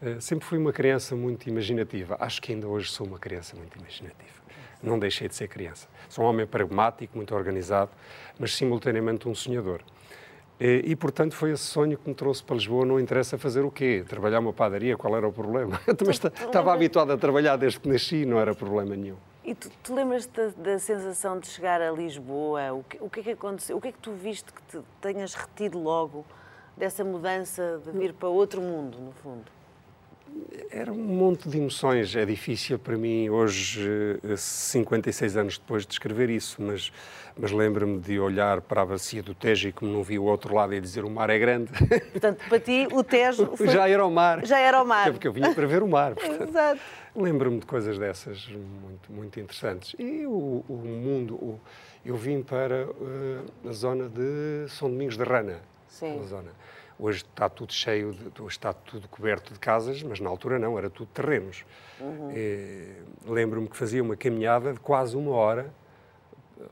Uh, 0.03 0.19
sempre 0.19 0.45
fui 0.45 0.57
uma 0.57 0.73
criança 0.73 1.15
muito 1.15 1.47
imaginativa. 1.47 2.17
Acho 2.19 2.41
que 2.41 2.51
ainda 2.51 2.67
hoje 2.67 2.91
sou 2.91 3.07
uma 3.07 3.17
criança 3.17 3.55
muito 3.55 3.77
imaginativa. 3.79 4.43
Não 4.81 4.99
deixei 4.99 5.29
de 5.29 5.35
ser 5.35 5.47
criança. 5.47 5.87
Sou 6.09 6.25
um 6.25 6.27
homem 6.27 6.45
pragmático, 6.45 7.15
muito 7.15 7.33
organizado, 7.33 7.91
mas 8.37 8.53
simultaneamente 8.53 9.29
um 9.29 9.33
sonhador. 9.33 9.79
E, 10.59 10.83
e, 10.87 10.95
portanto, 10.95 11.33
foi 11.35 11.51
esse 11.51 11.63
sonho 11.63 11.97
que 11.97 12.07
me 12.07 12.13
trouxe 12.13 12.43
para 12.43 12.57
Lisboa. 12.57 12.85
Não 12.85 12.99
interessa 12.99 13.37
fazer 13.37 13.61
o 13.61 13.71
quê? 13.71 14.03
Trabalhar 14.05 14.39
uma 14.39 14.51
padaria, 14.51 14.97
qual 14.97 15.15
era 15.15 15.25
o 15.25 15.31
problema? 15.31 15.79
Eu 15.87 15.95
também 15.95 16.11
está, 16.11 16.27
estava 16.27 16.73
habituado 16.73 17.11
a 17.11 17.17
trabalhar 17.17 17.55
desde 17.55 17.79
que 17.79 17.87
nasci, 17.87 18.25
não 18.25 18.37
era 18.37 18.53
problema 18.53 18.93
nenhum. 18.97 19.15
E 19.45 19.55
tu, 19.55 19.69
tu 19.81 19.95
lembras-te 19.95 20.31
da, 20.31 20.47
da, 20.71 20.79
sensação 20.79 21.39
de 21.39 21.47
chegar 21.47 21.81
a 21.81 21.91
Lisboa? 21.91 22.73
O 22.73 22.83
que, 22.83 22.97
o 23.01 23.09
que 23.09 23.19
é 23.21 23.23
que 23.23 23.31
aconteceu? 23.31 23.77
O 23.77 23.81
que 23.81 23.87
é 23.87 23.91
que 23.93 23.99
tu 23.99 24.11
viste 24.11 24.51
que 24.51 24.61
te 24.63 24.83
tenhas 24.99 25.33
retido 25.33 25.79
logo 25.79 26.25
dessa 26.75 27.05
mudança 27.05 27.81
de 27.85 27.91
vir 27.91 28.13
para 28.13 28.27
outro 28.27 28.61
mundo, 28.61 28.97
no 28.99 29.11
fundo? 29.13 29.62
Era 30.71 30.91
um 30.91 30.97
monte 30.97 31.47
de 31.47 31.57
emoções. 31.57 32.15
É 32.15 32.25
difícil 32.25 32.79
para 32.79 32.97
mim, 32.97 33.29
hoje, 33.29 34.19
56 34.35 35.37
anos 35.37 35.57
depois, 35.57 35.85
de 35.85 35.93
escrever 35.93 36.29
isso, 36.29 36.61
mas, 36.61 36.91
mas 37.37 37.51
lembro-me 37.51 37.99
de 37.99 38.19
olhar 38.19 38.61
para 38.61 38.81
a 38.81 38.85
bacia 38.85 39.21
do 39.21 39.35
Tejo 39.35 39.69
e, 39.69 39.71
como 39.71 39.91
não 39.91 40.03
vi 40.03 40.17
o 40.17 40.23
outro 40.23 40.53
lado, 40.53 40.73
e 40.73 40.81
dizer 40.81 41.05
o 41.05 41.09
mar 41.09 41.29
é 41.29 41.37
grande. 41.37 41.71
Portanto, 42.11 42.43
para 42.47 42.59
ti, 42.59 42.87
o 42.91 43.03
Tejo. 43.03 43.55
Foi... 43.55 43.67
Já 43.67 43.87
era 43.87 44.05
o 44.05 44.11
mar. 44.11 44.45
Já 44.45 44.59
era 44.59 44.81
o 44.81 44.85
mar. 44.85 45.07
É 45.07 45.11
porque 45.11 45.27
eu 45.27 45.33
vinha 45.33 45.53
para 45.53 45.67
ver 45.67 45.83
o 45.83 45.87
mar. 45.87 46.15
Exato. 46.17 46.81
Lembro-me 47.15 47.59
de 47.59 47.65
coisas 47.65 47.99
dessas 47.99 48.47
muito, 48.47 49.11
muito 49.11 49.39
interessantes. 49.39 49.95
E 49.99 50.25
o, 50.25 50.63
o 50.67 50.75
mundo. 50.75 51.35
O, 51.35 51.59
eu 52.05 52.15
vim 52.15 52.41
para 52.41 52.87
uh, 52.87 53.69
a 53.69 53.71
zona 53.71 54.09
de 54.09 54.67
São 54.69 54.89
Domingos 54.89 55.15
de 55.15 55.23
Rana. 55.23 55.61
Sim. 55.87 56.21
Zona. 56.27 56.51
Hoje 56.99 57.23
está 57.23 57.49
tudo 57.49 57.73
cheio, 57.73 58.13
de, 58.13 58.45
está 58.47 58.71
tudo 58.71 59.07
coberto 59.07 59.53
de 59.53 59.59
casas, 59.59 60.01
mas 60.03 60.19
na 60.19 60.29
altura 60.29 60.59
não, 60.59 60.77
era 60.77 60.89
tudo 60.89 61.07
terrenos. 61.07 61.65
Uhum. 61.99 62.31
Lembro-me 63.25 63.67
que 63.67 63.75
fazia 63.75 64.01
uma 64.01 64.15
caminhada 64.15 64.73
de 64.73 64.79
quase 64.79 65.15
uma 65.15 65.31
hora 65.31 65.73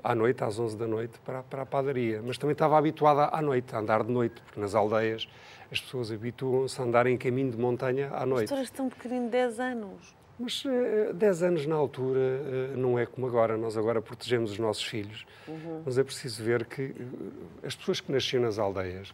à 0.03 0.15
noite, 0.15 0.43
às 0.43 0.57
11 0.59 0.77
da 0.77 0.87
noite, 0.87 1.19
para, 1.25 1.43
para 1.43 1.63
a 1.63 1.65
padaria. 1.65 2.21
Mas 2.25 2.37
também 2.37 2.53
estava 2.53 2.77
habituada 2.77 3.35
à 3.35 3.41
noite, 3.41 3.75
a 3.75 3.79
andar 3.79 4.03
de 4.03 4.11
noite, 4.11 4.41
porque 4.41 4.59
nas 4.59 4.75
aldeias 4.75 5.27
as 5.71 5.79
pessoas 5.79 6.11
habituam-se 6.11 6.79
a 6.81 6.83
andar 6.83 7.07
em 7.07 7.17
caminho 7.17 7.51
de 7.51 7.57
montanha 7.57 8.09
à 8.13 8.25
noite. 8.25 8.41
Mas 8.41 8.49
tu 8.49 8.55
eras 8.55 8.69
tão 8.69 8.89
pequenino, 8.89 9.29
10 9.29 9.59
anos. 9.59 10.15
Mas 10.37 10.65
uh, 10.65 11.13
10 11.13 11.43
anos 11.43 11.67
na 11.67 11.75
altura 11.75 12.19
uh, 12.19 12.77
não 12.77 12.97
é 12.97 13.05
como 13.05 13.27
agora. 13.27 13.57
Nós 13.57 13.77
agora 13.77 14.01
protegemos 14.01 14.51
os 14.51 14.59
nossos 14.59 14.83
filhos. 14.83 15.25
Uhum. 15.47 15.83
Mas 15.85 15.97
é 15.97 16.03
preciso 16.03 16.43
ver 16.43 16.65
que 16.65 16.93
as 17.63 17.75
pessoas 17.75 18.01
que 18.01 18.11
nasciam 18.11 18.41
nas 18.41 18.57
aldeias, 18.57 19.13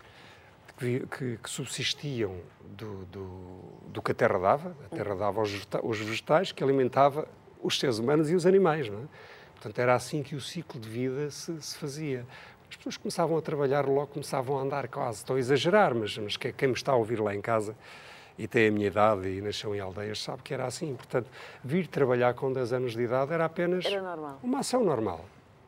que, 0.78 1.08
que, 1.08 1.38
que 1.38 1.50
subsistiam 1.50 2.36
do, 2.64 3.06
do, 3.06 3.28
do, 3.88 4.02
que 4.02 4.12
a 4.12 4.16
terra 4.16 4.38
dava, 4.38 4.78
a 4.86 4.96
terra 4.96 5.16
dava 5.16 5.40
aos 5.40 6.00
vegetais, 6.00 6.52
que 6.52 6.64
alimentava 6.64 7.28
os 7.62 7.80
seres 7.80 7.98
humanos 7.98 8.30
e 8.30 8.36
os 8.36 8.46
animais. 8.46 8.88
Não 8.88 9.00
é? 9.00 9.08
Portanto, 9.54 9.80
era 9.80 9.96
assim 9.96 10.22
que 10.22 10.36
o 10.36 10.42
ciclo 10.42 10.80
de 10.80 10.88
vida 10.88 11.32
se, 11.32 11.60
se 11.62 11.78
fazia. 11.78 12.26
As 12.70 12.76
pessoas 12.76 12.98
começavam 12.98 13.38
a 13.38 13.42
trabalhar 13.42 13.86
logo, 13.88 14.08
começavam 14.08 14.60
a 14.60 14.62
andar 14.62 14.88
quase. 14.88 15.20
Estou 15.20 15.36
a 15.36 15.40
exagerar, 15.40 15.96
mas, 15.96 16.18
mas 16.18 16.38
quem 16.38 16.68
me 16.68 16.76
está 16.76 16.92
a 16.92 16.96
ouvir 16.96 17.20
lá 17.20 17.34
em 17.34 17.42
casa 17.42 17.76
e 18.38 18.48
tem 18.48 18.68
a 18.68 18.72
minha 18.72 18.88
idade 18.88 19.28
e 19.28 19.42
nasceu 19.42 19.74
em 19.74 19.80
aldeias, 19.80 20.22
sabe 20.22 20.44
que 20.44 20.54
era 20.54 20.66
assim. 20.66 20.94
Portanto, 20.96 21.30
vir 21.64 21.88
trabalhar 21.88 22.36
com 22.36 22.52
10 22.54 22.74
anos 22.74 22.94
de 22.94 23.02
idade 23.02 23.34
era 23.34 23.46
apenas 23.46 23.86
era 23.86 24.04
uma 24.44 24.60
ação 24.60 24.84
normal. 24.84 25.26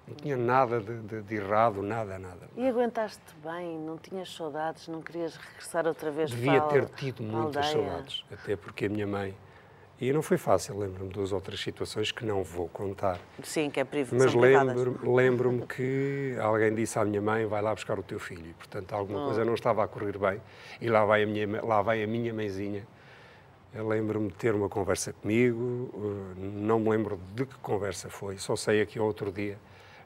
Não 0.10 0.16
tinha 0.16 0.36
nada 0.36 0.80
de, 0.80 1.00
de, 1.02 1.22
de, 1.22 1.36
errado, 1.36 1.84
nada, 1.84 2.18
nada. 2.18 2.50
E 2.58 2.68
aguentaste 2.68 3.22
bem? 3.44 3.78
Não 3.78 3.98
tinhas 3.98 4.34
saudades? 4.34 4.88
Não 4.88 5.02
querias 5.02 5.36
regressar 5.36 5.86
outra 5.86 6.10
vez 6.10 6.32
Devia 6.32 6.60
para 6.62 6.82
ter 6.82 6.90
tido 6.96 7.22
muitas 7.22 7.68
saudades, 7.68 8.26
até 8.32 8.56
porque 8.56 8.86
a 8.86 8.90
minha 8.90 9.06
mãe 9.06 9.36
e 10.02 10.14
não 10.14 10.22
foi 10.22 10.38
fácil, 10.38 10.80
lembro-me 10.80 11.10
de 11.10 11.16
duas 11.16 11.34
outras 11.34 11.60
situações 11.60 12.10
que 12.10 12.26
não 12.26 12.42
vou 12.42 12.70
contar. 12.70 13.20
Sim, 13.44 13.70
que 13.70 13.82
é 13.82 13.84
privado. 13.84 14.16
Mas 14.18 14.34
lembro-me 14.34 15.14
lembro 15.14 15.68
que 15.68 16.38
alguém 16.40 16.74
disse 16.74 16.98
à 16.98 17.04
minha 17.04 17.22
mãe, 17.22 17.46
vai 17.46 17.62
lá 17.62 17.76
buscar 17.76 18.00
o 18.00 18.04
teu 18.04 18.18
filho. 18.18 18.46
E, 18.46 18.54
portanto, 18.54 18.94
alguma 18.94 19.24
oh. 19.24 19.26
coisa 19.26 19.44
não 19.44 19.54
estava 19.54 19.84
a 19.84 19.88
correr 19.90 20.18
bem. 20.18 20.42
E 20.80 20.88
lá 20.88 21.04
vai 21.04 21.24
a 21.24 21.28
minha, 21.28 21.62
lá 21.62 21.82
vai 21.82 22.02
a 22.02 22.08
minha 22.08 22.34
mãezinha. 22.34 22.88
Eu 23.74 23.90
lembro-me 23.90 24.30
de 24.30 24.36
ter 24.36 24.56
uma 24.56 24.70
conversa 24.70 25.12
comigo, 25.12 25.92
eh, 25.94 26.40
não 26.40 26.80
me 26.80 26.90
lembro 26.90 27.20
de 27.36 27.46
que 27.46 27.56
conversa 27.58 28.10
foi, 28.10 28.38
só 28.38 28.56
sei 28.56 28.84
que 28.86 29.00
outro 29.00 29.32
dia 29.32 29.60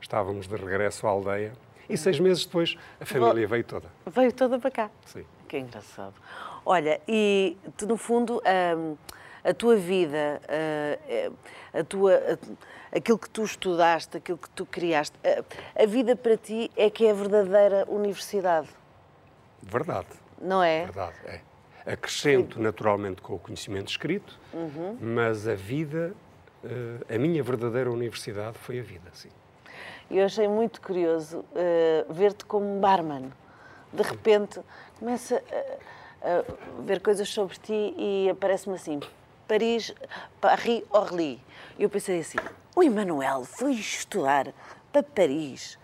estávamos 0.04 0.48
de 0.48 0.56
regresso 0.56 1.08
à 1.08 1.10
aldeia 1.10 1.54
e 1.90 1.98
seis 1.98 2.20
meses 2.20 2.46
depois 2.46 2.78
a 3.00 3.06
família 3.06 3.48
veio 3.48 3.64
toda. 3.64 3.88
Veio 4.06 4.32
toda 4.32 4.60
para 4.60 4.72
cá? 4.72 4.92
Sim. 5.06 5.26
Que 5.48 5.58
engraçado. 5.58 6.14
Olha, 6.66 7.02
e 7.08 7.58
tu, 7.76 7.88
no 7.88 7.98
fundo... 7.98 8.42
Hum, 8.78 8.96
a 9.44 9.54
tua 9.54 9.76
vida, 9.76 10.42
a, 10.48 11.80
a 11.80 11.84
tua, 11.84 12.16
a, 12.16 12.98
aquilo 12.98 13.20
que 13.20 13.30
tu 13.30 13.44
estudaste, 13.44 14.18
aquilo 14.18 14.38
que 14.38 14.50
tu 14.52 14.66
criaste, 14.66 15.18
a, 15.22 15.84
a, 15.84 15.86
vida 15.86 16.16
para 16.16 16.38
ti 16.38 16.72
é 16.78 16.90
que 16.90 17.06
é 17.06 17.12
a 17.12 17.14
verdadeira 17.14 17.86
universidade. 17.90 18.70
Verdade. 19.62 20.08
Não 20.42 20.64
é? 20.64 20.86
Verdade, 20.86 21.16
é. 21.26 21.42
Acrescento 21.86 22.62
naturalmente 22.62 23.22
com 23.22 23.34
o 23.34 23.40
conhecimento 23.40 23.90
escrito, 23.90 24.40
uhum. 24.54 24.98
mas 25.02 25.46
a 25.46 25.56
vida, 25.56 26.14
a 27.14 27.18
minha 27.18 27.44
verdadeira 27.44 27.92
universidade 27.92 28.58
foi 28.58 28.80
a 28.80 28.84
vida, 28.84 29.10
sim. 29.12 29.30
Eu 30.10 30.26
achei 30.26 30.48
muito 30.48 30.82
curioso 30.82 31.40
uh, 31.40 32.14
ver-te 32.14 32.46
como 32.46 32.80
barman. 32.80 33.32
De 33.92 34.04
repente, 34.04 34.60
começa 35.00 35.42
a, 36.22 36.40
a 36.40 36.82
ver 36.82 37.02
coisas 37.02 37.30
sobre 37.30 37.58
ti 37.58 37.94
e 37.98 38.30
aparece-me 38.30 38.76
assim: 38.76 39.00
Paris, 39.48 39.94
Paris 40.40 40.84
Orly. 40.90 41.42
E 41.78 41.84
eu 41.84 41.90
pensei 41.90 42.20
assim, 42.20 42.38
o 42.76 42.84
Emanuel 42.84 43.44
foi 43.46 43.74
estudar 43.74 44.54
para 44.92 45.04
Paris. 45.04 45.78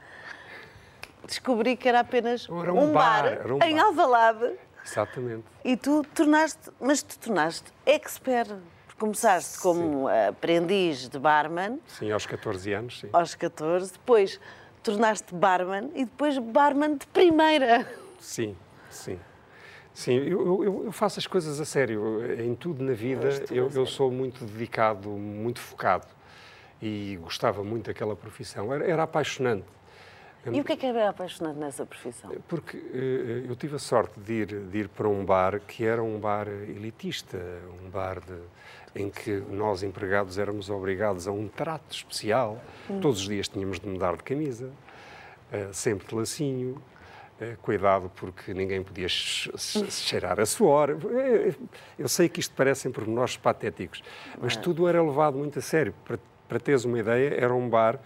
Descobri 1.25 1.75
que 1.75 1.88
era 1.88 2.00
apenas 2.00 2.48
era 2.50 2.74
um, 2.74 2.89
um 2.89 2.93
bar, 2.93 3.24
bar 3.24 3.51
um 3.51 3.60
em 3.63 3.75
bar. 3.75 3.86
Alvalade. 3.86 4.55
Exatamente. 4.86 5.43
E 5.63 5.77
tu 5.77 6.03
tornaste, 6.15 6.72
mas 6.79 7.03
tu 7.03 7.19
tornaste 7.19 7.72
expert. 7.86 8.55
Começaste 8.99 9.59
como 9.59 10.09
sim. 10.09 10.27
aprendiz 10.27 11.07
de 11.07 11.17
barman. 11.17 11.79
Sim, 11.87 12.11
aos 12.11 12.25
14 12.25 12.73
anos, 12.73 12.99
sim. 12.99 13.09
Aos 13.13 13.33
14. 13.33 13.93
Depois 13.93 14.39
tornaste 14.83 15.33
barman 15.33 15.89
e 15.95 16.03
depois 16.03 16.37
barman 16.37 16.97
de 16.97 17.07
primeira. 17.07 17.87
Sim, 18.19 18.55
sim. 18.89 19.17
Sim, 19.93 20.15
eu, 20.15 20.63
eu, 20.63 20.83
eu, 20.85 20.91
faço 20.91 21.19
as 21.19 21.27
coisas 21.27 21.59
a 21.59 21.65
sério. 21.65 22.21
Em 22.41 22.53
tudo 22.55 22.83
na 22.83 22.93
vida 22.93 23.29
eu, 23.51 23.69
eu, 23.69 23.85
sou 23.85 24.11
muito 24.11 24.45
dedicado, 24.45 25.09
muito 25.09 25.59
focado. 25.59 26.07
E 26.81 27.17
gostava 27.21 27.63
muito 27.63 27.87
daquela 27.87 28.15
profissão. 28.15 28.73
Era, 28.73 28.85
era 28.85 29.03
apaixonante. 29.03 29.65
E 30.46 30.62
o 30.62 30.63
que 30.63 30.74
é 30.74 30.77
que 30.77 30.86
era 30.86 31.10
apaixonante 31.10 31.58
nessa 31.58 31.86
profissão? 31.86 32.31
Porque 32.48 32.77
uh, 32.77 33.50
eu 33.50 33.55
tive 33.55 33.75
a 33.75 33.79
sorte 33.79 34.19
de 34.19 34.34
ir, 34.34 34.48
de 34.48 34.77
ir 34.77 34.88
para 34.88 35.08
um 35.08 35.25
bar 35.25 35.60
que 35.60 35.86
era 35.86 36.01
um 36.01 36.17
bar 36.19 36.48
elitista, 36.48 37.38
um 37.84 37.89
bar 37.89 38.22
de, 38.22 39.01
em 39.01 39.10
que 39.10 39.43
nós 39.50 39.84
empregados 39.84 40.38
éramos 40.38 40.69
obrigados 40.69 41.27
a 41.27 41.31
um 41.31 41.48
trato 41.48 41.93
especial. 41.93 42.62
Hum. 42.89 43.00
Todos 43.01 43.22
os 43.22 43.27
dias 43.27 43.48
tínhamos 43.50 43.79
de 43.79 43.88
mudar 43.88 44.15
de 44.15 44.24
camisa, 44.24 44.67
uh, 45.51 45.74
sempre 45.74 46.08
de 46.08 46.15
lacinho. 46.15 46.81
Eh, 47.41 47.55
cuidado 47.62 48.12
porque 48.15 48.53
ninguém 48.53 48.84
podia 48.84 49.08
cheirar 49.08 50.41
a 50.41 50.46
suor. 50.46 50.89
Eh, 50.91 51.55
eu 51.98 52.10
sei 52.10 52.27
que 52.27 52.41
isto 52.41 52.53
parecem 52.53 52.91
pormenores 52.91 53.38
patéticos, 53.38 54.03
mas 54.41 54.58
é. 54.58 54.60
tudo 54.60 54.89
era 54.89 55.01
levado 55.01 55.38
muito 55.38 55.58
a 55.58 55.62
sério. 55.62 55.93
Para, 56.03 56.19
para 56.50 56.60
teres 56.60 56.84
uma 56.84 57.00
ideia, 57.00 57.34
era 57.34 57.53
um 57.53 57.69
bar, 57.69 57.98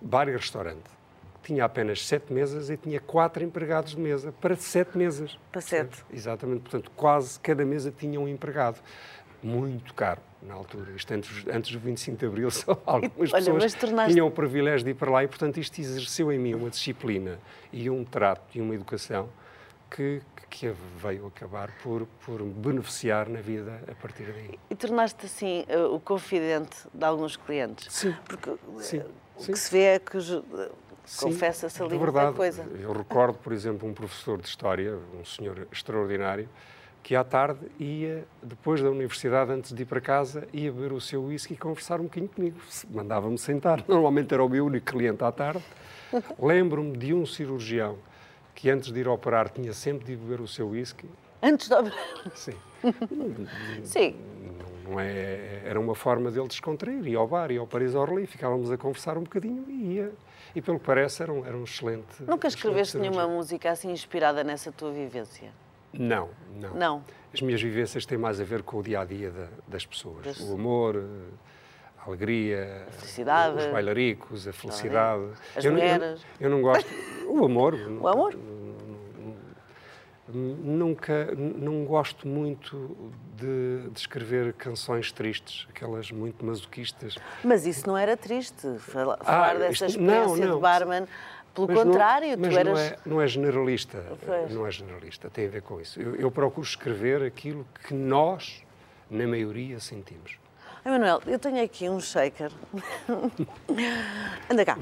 bar 0.00 0.26
e 0.28 0.32
restaurante. 0.32 0.97
Tinha 1.42 1.64
apenas 1.64 2.06
sete 2.06 2.32
mesas 2.32 2.68
e 2.70 2.76
tinha 2.76 3.00
quatro 3.00 3.42
empregados 3.42 3.92
de 3.92 4.00
mesa 4.00 4.32
para 4.40 4.56
sete 4.56 4.98
mesas. 4.98 5.38
Para 5.50 5.60
sete. 5.60 6.04
Exatamente, 6.12 6.60
portanto, 6.60 6.90
quase 6.96 7.38
cada 7.40 7.64
mesa 7.64 7.92
tinha 7.96 8.20
um 8.20 8.28
empregado. 8.28 8.80
Muito 9.40 9.94
caro 9.94 10.20
na 10.42 10.54
altura. 10.54 10.90
Isto 10.92 11.14
antes, 11.14 11.46
antes 11.46 11.72
do 11.72 11.78
25 11.78 12.18
de 12.18 12.26
Abril, 12.26 12.50
só 12.52 12.80
algumas 12.84 13.32
Olha, 13.32 13.44
pessoas 13.44 13.74
tornaste... 13.74 14.12
tinham 14.12 14.26
o 14.26 14.30
privilégio 14.30 14.84
de 14.84 14.90
ir 14.90 14.94
para 14.94 15.10
lá 15.10 15.24
e, 15.24 15.28
portanto, 15.28 15.58
isto 15.58 15.80
exerceu 15.80 16.32
em 16.32 16.38
mim 16.38 16.54
uma 16.54 16.70
disciplina 16.70 17.38
e 17.72 17.88
um 17.88 18.04
trato 18.04 18.56
e 18.56 18.60
uma 18.60 18.74
educação 18.74 19.28
que, 19.90 20.20
que 20.50 20.72
veio 20.96 21.26
acabar 21.26 21.70
por, 21.82 22.06
por 22.24 22.42
beneficiar 22.42 23.28
na 23.28 23.40
vida 23.40 23.80
a 23.90 23.94
partir 23.94 24.24
daí. 24.24 24.58
E 24.70 24.74
tornaste 24.74 25.26
assim 25.26 25.64
eh, 25.68 25.78
o 25.78 25.98
confidente 25.98 26.76
de 26.92 27.04
alguns 27.04 27.36
clientes? 27.36 27.92
Sim. 27.92 28.14
Porque 28.24 28.54
sim, 28.80 28.98
eh, 28.98 29.06
o 29.36 29.42
sim. 29.42 29.52
que 29.52 29.58
se 29.58 29.70
vê 29.70 29.82
é 29.82 29.98
que 29.98 30.18
confessa-se 31.16 31.82
ali 31.82 31.96
verdade. 31.96 32.36
coisa. 32.36 32.66
Eu 32.80 32.92
recordo, 32.92 33.38
por 33.38 33.52
exemplo, 33.52 33.88
um 33.88 33.94
professor 33.94 34.40
de 34.40 34.48
História, 34.48 34.98
um 35.18 35.24
senhor 35.24 35.66
extraordinário, 35.72 36.48
que 37.02 37.14
à 37.16 37.24
tarde 37.24 37.60
ia, 37.78 38.26
depois 38.42 38.82
da 38.82 38.90
universidade, 38.90 39.50
antes 39.50 39.72
de 39.72 39.82
ir 39.82 39.86
para 39.86 40.00
casa, 40.00 40.46
ia 40.52 40.70
beber 40.70 40.92
o 40.92 41.00
seu 41.00 41.24
whisky 41.24 41.54
e 41.54 41.56
conversar 41.56 42.00
um 42.00 42.04
bocadinho 42.04 42.28
comigo. 42.28 42.60
Mandava-me 42.90 43.38
sentar. 43.38 43.82
Normalmente 43.88 44.34
era 44.34 44.44
o 44.44 44.48
meu 44.48 44.66
único 44.66 44.86
cliente 44.86 45.24
à 45.24 45.32
tarde. 45.32 45.64
Lembro-me 46.38 46.96
de 46.96 47.14
um 47.14 47.24
cirurgião 47.24 47.96
que 48.54 48.68
antes 48.68 48.90
de 48.92 49.00
ir 49.00 49.08
operar 49.08 49.48
tinha 49.48 49.72
sempre 49.72 50.04
de 50.04 50.16
beber 50.16 50.40
o 50.40 50.48
seu 50.48 50.70
whisky. 50.70 51.08
Antes 51.42 51.68
de 51.68 51.74
operar? 51.74 51.98
Sim. 52.34 52.54
Sim. 53.84 54.16
Não 54.88 54.98
é, 54.98 55.62
era 55.64 55.78
uma 55.78 55.94
forma 55.94 56.30
dele 56.30 56.48
descontrair. 56.48 57.06
Ia 57.06 57.18
ao 57.18 57.28
bar, 57.28 57.50
ia 57.50 57.60
ao 57.60 57.66
Paris 57.66 57.94
Orly, 57.94 58.26
ficávamos 58.26 58.70
a 58.72 58.78
conversar 58.78 59.18
um 59.18 59.22
bocadinho 59.22 59.64
e 59.68 59.94
ia. 59.94 60.12
E 60.54 60.62
pelo 60.62 60.78
que 60.78 60.86
parece 60.86 61.22
era 61.22 61.32
um, 61.32 61.44
era 61.44 61.56
um 61.56 61.64
excelente. 61.64 62.22
Nunca 62.26 62.48
escreveste 62.48 62.96
excelente 62.96 63.10
nenhuma 63.14 63.28
música 63.28 63.70
assim 63.70 63.90
inspirada 63.92 64.42
nessa 64.42 64.72
tua 64.72 64.90
vivência? 64.90 65.52
Não, 65.92 66.30
não. 66.58 66.74
Não. 66.74 67.04
As 67.32 67.42
minhas 67.42 67.60
vivências 67.60 68.06
têm 68.06 68.16
mais 68.16 68.40
a 68.40 68.44
ver 68.44 68.62
com 68.62 68.78
o 68.78 68.82
dia 68.82 69.00
a 69.00 69.04
dia 69.04 69.30
da, 69.30 69.48
das 69.66 69.84
pessoas. 69.84 70.40
O 70.40 70.54
amor, 70.54 71.04
a 71.98 72.06
alegria, 72.08 72.86
a 72.88 72.92
felicidade, 72.92 73.58
os 73.58 73.66
bailaricos, 73.66 74.48
a 74.48 74.52
felicidade. 74.52 75.24
As 75.54 75.64
eu, 75.64 75.72
mulheres. 75.72 76.24
Eu, 76.40 76.48
eu, 76.48 76.50
não 76.50 76.62
gosto. 76.62 76.88
O 77.26 77.44
amor. 77.44 77.74
O 77.74 78.08
amor? 78.08 78.34
Nunca, 80.30 81.34
não 81.34 81.84
gosto 81.84 82.28
muito 82.28 82.94
de, 83.34 83.88
de, 83.90 83.98
escrever 83.98 84.52
canções 84.52 85.10
tristes, 85.10 85.66
aquelas 85.70 86.10
muito 86.10 86.44
masoquistas. 86.44 87.16
Mas 87.42 87.64
isso 87.64 87.86
não 87.86 87.96
era 87.96 88.16
triste, 88.16 88.78
falar 88.78 89.18
ah, 89.24 89.54
dessa 89.54 89.86
experiência 89.86 90.26
não, 90.26 90.36
não. 90.36 90.56
de 90.56 90.60
barman. 90.60 91.06
Pelo 91.54 91.66
mas 91.66 91.82
contrário, 91.82 92.36
não, 92.36 92.38
mas 92.38 92.54
tu 92.54 92.58
eras. 92.58 92.74
Não 92.74 92.78
é, 92.78 92.96
não 93.06 93.22
é 93.22 93.26
generalista. 93.26 94.04
Pois. 94.24 94.52
Não 94.52 94.66
é 94.66 94.70
generalista, 94.70 95.30
tem 95.30 95.46
a 95.46 95.50
ver 95.50 95.62
com 95.62 95.80
isso. 95.80 96.00
Eu, 96.00 96.14
eu 96.16 96.30
procuro 96.30 96.66
escrever 96.66 97.22
aquilo 97.22 97.66
que 97.86 97.94
nós, 97.94 98.62
na 99.10 99.26
maioria, 99.26 99.80
sentimos. 99.80 100.38
Emanuel, 100.84 101.20
eu 101.26 101.38
tenho 101.38 101.62
aqui 101.62 101.88
um 101.88 102.00
shaker. 102.00 102.52
Anda 104.48 104.64
cá. 104.64 104.78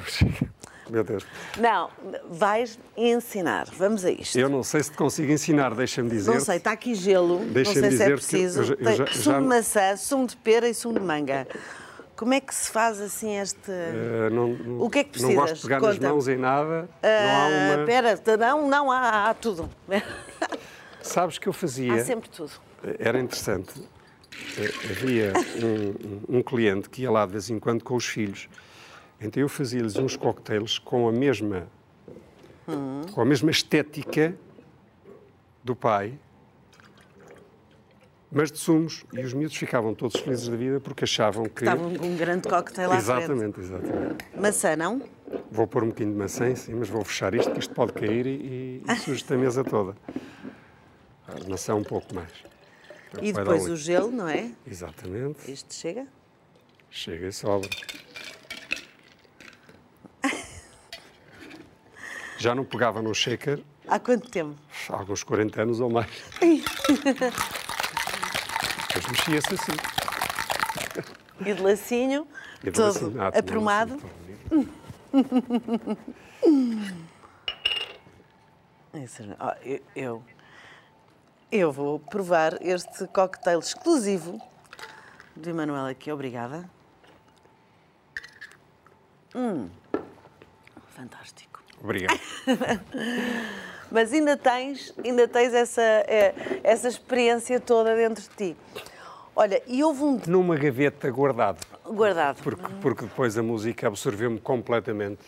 Meu 0.89 1.03
Deus. 1.03 1.27
Não, 1.59 1.91
vais 2.31 2.79
ensinar. 2.97 3.67
Vamos 3.77 4.05
a 4.05 4.11
isto. 4.11 4.39
Eu 4.39 4.49
não 4.49 4.63
sei 4.63 4.83
se 4.83 4.91
te 4.91 4.97
consigo 4.97 5.33
ensinar, 5.33 5.75
deixa-me 5.75 6.09
dizer. 6.09 6.33
Não 6.33 6.41
sei, 6.41 6.57
está 6.57 6.73
aqui 6.73 6.95
gelo. 6.95 7.45
Não 7.45 7.65
sei 7.65 7.91
se 7.91 8.03
é 8.03 8.11
preciso. 8.11 8.75
Eu, 8.75 8.79
eu 8.79 8.97
já, 8.97 9.07
sumo 9.07 9.23
já... 9.23 9.41
de 9.41 9.47
maçã, 9.47 9.97
sumo 9.97 10.27
de 10.27 10.37
pera 10.37 10.69
e 10.69 10.75
sumo 10.75 10.99
de 10.99 11.05
manga. 11.05 11.47
Como 12.17 12.33
é 12.33 12.41
que 12.41 12.55
se 12.55 12.71
faz 12.71 13.01
assim 13.01 13.39
este. 13.39 13.71
Uh, 13.71 14.31
não, 14.31 14.81
o 14.81 14.89
que 14.89 15.01
é 15.01 15.05
que 15.05 15.11
precisas? 15.11 15.35
Não 15.35 15.41
gosto 15.43 15.55
de 15.57 15.63
pegar 15.63 15.81
Conta. 15.81 15.93
nas 15.93 15.99
mãos 15.99 16.29
em 16.29 16.37
nada. 16.37 16.89
Uh, 17.03 17.07
não 17.07 17.37
há 17.37 17.47
uma. 17.49 17.83
Espera, 17.83 18.37
não, 18.39 18.69
não, 18.69 18.93
há, 18.93 19.31
há 19.31 19.35
tudo. 19.35 19.69
Sabes 21.03 21.39
que 21.39 21.47
eu 21.47 21.53
fazia. 21.53 21.95
Há 21.95 22.05
sempre 22.05 22.29
tudo. 22.31 22.53
Era 22.99 23.21
interessante. 23.21 23.75
Eh, 24.59 24.73
havia 24.91 25.33
um, 25.63 26.39
um, 26.39 26.43
cliente 26.43 26.91
que 26.91 27.03
ia 27.03 27.11
lá 27.11 27.25
de 27.25 27.33
vez 27.33 27.51
em 27.51 27.59
quando 27.59 27.83
com 27.83 27.95
os 27.95 28.07
filhos 28.07 28.49
então 29.21 29.41
eu 29.41 29.49
fazia-lhes 29.49 29.97
uns 29.97 30.17
cocktails 30.17 30.79
com 30.79 31.09
a 31.09 31.13
mesma 31.13 31.67
hum. 32.69 33.03
com 33.13 33.21
a 33.21 33.25
mesma 33.25 33.51
estética 33.51 34.37
do 35.63 35.75
pai, 35.75 36.19
mas 38.31 38.51
de 38.53 38.59
sumos. 38.59 39.05
E 39.13 39.21
os 39.21 39.33
miúdos 39.33 39.57
ficavam 39.57 39.95
todos 39.95 40.21
felizes 40.21 40.49
da 40.49 40.57
vida 40.57 40.81
porque 40.81 41.05
achavam 41.05 41.45
que. 41.47 41.65
Estavam 41.65 41.95
com 41.95 42.07
um 42.07 42.17
grande 42.17 42.49
cocktail 42.49 42.93
à 42.93 42.97
Exatamente, 42.97 43.55
frente. 43.55 43.61
exatamente. 43.61 44.25
Maçã, 44.37 44.77
não? 44.77 45.03
Vou 45.51 45.67
pôr 45.67 45.85
um 45.85 45.89
bocadinho 45.89 46.13
de 46.13 46.19
maçã 46.19 46.49
em 46.49 46.57
cima, 46.57 46.79
mas 46.81 46.89
vou 46.89 47.05
fechar 47.05 47.35
isto, 47.35 47.51
que 47.53 47.59
isto 47.59 47.75
pode 47.75 47.93
cair 47.93 48.27
e, 48.27 48.83
e 48.87 48.97
suja 48.97 49.25
a 49.35 49.37
mesa 49.37 49.65
toda. 49.65 49.97
A 51.27 51.49
maçã 51.49 51.75
um 51.75 51.83
pouco 51.83 52.15
mais. 52.15 52.31
E 53.23 53.33
depois 53.33 53.69
o 53.69 53.77
gelo, 53.77 54.11
não 54.11 54.29
é? 54.29 54.51
Exatamente. 54.67 55.51
Isto 55.51 55.75
chega? 55.75 56.07
Chega 56.91 57.27
e 57.27 57.33
sobra. 57.33 57.69
Já 62.39 62.55
não 62.55 62.65
pegava 62.65 63.01
no 63.03 63.15
shaker. 63.15 63.63
Há 63.89 63.99
quanto 63.99 64.29
tempo? 64.29 64.55
Há 64.91 64.97
alguns 64.97 65.23
40 65.23 65.63
anos 65.63 65.81
ou 65.81 65.91
mais. 65.91 66.11
Depois 68.89 69.07
mexia-se 69.11 69.55
assim. 69.55 69.73
E 71.41 71.55
de 71.55 71.63
lacinho, 71.63 72.27
e 72.63 72.67
de 72.67 72.73
todo 72.73 72.87
lacinho. 72.87 73.23
Ah, 73.23 73.29
aprumado. 73.29 74.01
eu, 79.65 79.81
eu, 79.95 80.23
eu 81.53 81.73
vou 81.73 81.99
provar 82.01 82.59
este 82.61 83.07
cocktail 83.09 83.61
exclusivo 83.61 84.41
do 85.35 85.49
Emanuel 85.49 85.87
aqui. 85.87 86.11
Obrigada. 86.11 86.69
Hum, 89.35 89.69
fantástico. 90.89 91.56
Obrigado. 91.83 92.19
Mas 93.91 94.13
ainda 94.13 94.37
tens, 94.37 94.93
ainda 95.05 95.29
tens 95.29 95.55
essa, 95.55 95.83
é, 95.83 96.35
essa 96.65 96.89
experiência 96.89 97.61
toda 97.61 97.95
dentro 97.95 98.23
de 98.23 98.31
ti. 98.31 98.57
Olha, 99.35 99.63
e 99.67 99.85
houve 99.85 100.03
um. 100.03 100.21
Numa 100.27 100.57
gaveta 100.57 101.11
guardado. 101.11 101.65
Guardado. 101.85 102.43
Porque, 102.43 102.73
porque 102.81 103.05
depois 103.05 103.37
a 103.39 103.43
música 103.43 103.87
absorveu-me 103.87 104.41
completamente 104.41 105.23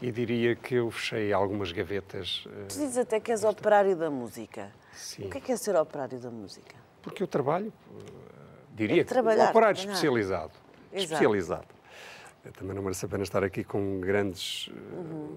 e 0.00 0.12
diria 0.12 0.54
que 0.54 0.76
eu 0.76 0.90
fechei 0.90 1.32
algumas 1.32 1.72
gavetas. 1.72 2.46
Eh, 2.46 2.66
tu 2.68 2.78
dizes 2.78 2.96
até 2.96 3.18
que 3.18 3.32
és 3.32 3.42
operário 3.44 3.96
da 3.96 4.08
música. 4.08 4.70
Sim. 4.92 5.26
O 5.26 5.30
que 5.30 5.38
é, 5.38 5.40
que 5.40 5.52
é 5.52 5.56
ser 5.56 5.76
operário 5.76 6.18
da 6.18 6.30
música? 6.30 6.76
Porque 7.02 7.22
eu 7.22 7.26
trabalho, 7.26 7.72
eh, 7.90 8.02
diria 8.74 9.02
é 9.02 9.04
que. 9.04 9.12
Operário 9.12 9.52
trabalhar. 9.52 9.72
especializado. 9.72 10.52
Exato. 10.92 11.12
Especializado. 11.14 11.66
Eu 12.44 12.52
também 12.52 12.74
não 12.74 12.82
mereço 12.82 13.04
apenas 13.04 13.26
estar 13.26 13.42
aqui 13.42 13.64
com 13.64 14.00
grandes. 14.00 14.68
Uhum 14.68 15.36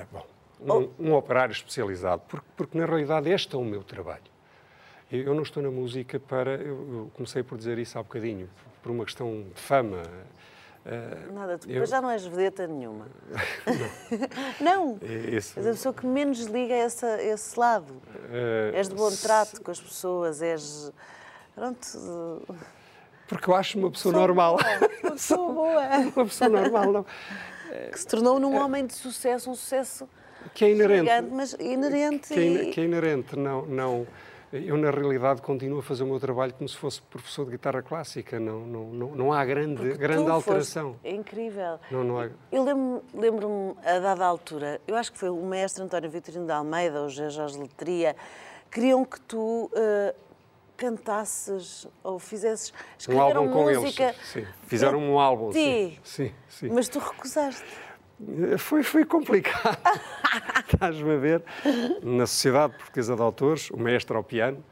é 0.00 0.06
bom. 0.10 0.26
Um, 0.60 1.08
um, 1.08 1.14
operário 1.14 1.52
especializado, 1.52 2.22
porque, 2.28 2.46
porque 2.56 2.78
na 2.78 2.84
realidade 2.84 3.30
este 3.30 3.54
é 3.54 3.58
o 3.58 3.64
meu 3.64 3.82
trabalho. 3.82 4.22
Eu 5.10 5.34
não 5.34 5.42
estou 5.42 5.62
na 5.62 5.70
música 5.70 6.20
para. 6.20 6.52
Eu 6.56 7.10
comecei 7.14 7.42
por 7.42 7.56
dizer 7.56 7.78
isso 7.78 7.98
há 7.98 8.02
bocadinho, 8.02 8.48
por 8.82 8.92
uma 8.92 9.04
questão 9.04 9.46
de 9.54 9.60
fama. 9.60 10.02
Uh, 10.84 11.32
Nada, 11.32 11.58
tu 11.58 11.70
eu... 11.70 11.84
já 11.84 12.00
não 12.00 12.10
és 12.10 12.24
vedeta 12.24 12.66
nenhuma. 12.66 13.06
não. 14.60 14.98
não. 14.98 14.98
És 15.02 15.56
a 15.56 15.62
pessoa 15.62 15.94
que 15.94 16.06
menos 16.06 16.40
liga 16.44 16.74
essa, 16.74 17.20
esse 17.22 17.58
lado. 17.58 17.90
Uh, 17.90 18.74
és 18.74 18.88
de 18.88 18.94
bom 18.94 19.10
trato 19.10 19.56
se... 19.56 19.60
com 19.60 19.70
as 19.70 19.80
pessoas, 19.80 20.42
és. 20.42 20.92
Pronto. 21.54 22.46
Porque 23.26 23.50
eu 23.50 23.54
acho 23.54 23.78
uma 23.78 23.90
pessoa 23.90 24.12
normal. 24.12 24.56
Boa, 24.56 24.90
uma 25.02 25.12
pessoa 25.12 25.52
boa. 25.52 25.82
uma 26.16 26.24
pessoa 26.24 26.50
normal, 26.50 26.92
não 26.92 27.06
que 27.92 27.98
se 27.98 28.06
tornou 28.06 28.38
num 28.38 28.56
homem 28.56 28.86
de 28.86 28.94
sucesso, 28.94 29.50
um 29.50 29.54
sucesso 29.54 30.08
que 30.54 30.64
é 30.64 30.70
inerente, 30.70 31.10
gigante, 31.10 31.30
mas 31.32 31.52
inerente. 31.60 32.34
Que, 32.34 32.40
é, 32.40 32.62
e... 32.62 32.70
que 32.70 32.80
é 32.80 32.84
inerente, 32.84 33.36
não, 33.36 33.66
não. 33.66 34.06
Eu, 34.52 34.76
na 34.76 34.90
realidade, 34.90 35.40
continuo 35.42 35.78
a 35.78 35.82
fazer 35.82 36.02
o 36.02 36.06
meu 36.06 36.18
trabalho 36.18 36.52
como 36.52 36.68
se 36.68 36.76
fosse 36.76 37.00
professor 37.02 37.44
de 37.44 37.52
guitarra 37.52 37.82
clássica. 37.82 38.40
Não, 38.40 38.66
não, 38.66 38.84
não, 38.86 39.14
não 39.14 39.32
há 39.32 39.44
grande, 39.44 39.92
grande 39.92 40.28
alteração. 40.28 40.96
É 41.04 41.14
incrível. 41.14 41.78
Não, 41.88 42.02
não 42.02 42.18
há... 42.18 42.28
Eu 42.50 42.64
lembro-me, 42.64 43.00
lembro 43.14 43.76
a 43.84 44.00
dada 44.00 44.24
altura, 44.24 44.80
eu 44.88 44.96
acho 44.96 45.12
que 45.12 45.18
foi 45.18 45.28
o 45.28 45.46
mestre 45.46 45.84
António 45.84 46.10
Vitorino 46.10 46.46
de 46.46 46.52
Almeida, 46.52 47.00
ou 47.00 47.08
Jorge 47.08 47.56
Letria, 47.56 48.16
queriam 48.72 49.04
que 49.04 49.20
tu 49.20 49.70
uh, 49.72 50.14
cantasses 50.80 51.86
ou 52.02 52.18
fizesses. 52.18 52.72
Um 53.06 53.20
álbum 53.20 53.50
com 53.52 53.64
música 53.64 54.04
eles. 54.04 54.16
Sim. 54.26 54.46
Fizeram 54.66 54.98
um 54.98 55.18
álbum. 55.18 55.52
Sim. 55.52 55.98
sim, 56.02 56.32
sim. 56.48 56.70
Mas 56.70 56.88
tu 56.88 56.98
recusaste. 56.98 57.64
Foi, 58.58 58.82
foi 58.82 59.04
complicado. 59.04 59.78
Estás-me 60.72 61.14
a 61.14 61.18
ver? 61.18 61.44
Na 62.02 62.26
Sociedade 62.26 62.74
Portuguesa 62.74 63.14
de 63.14 63.22
Autores, 63.22 63.70
o 63.70 63.76
mestre 63.76 64.16
ao 64.16 64.24
piano, 64.24 64.64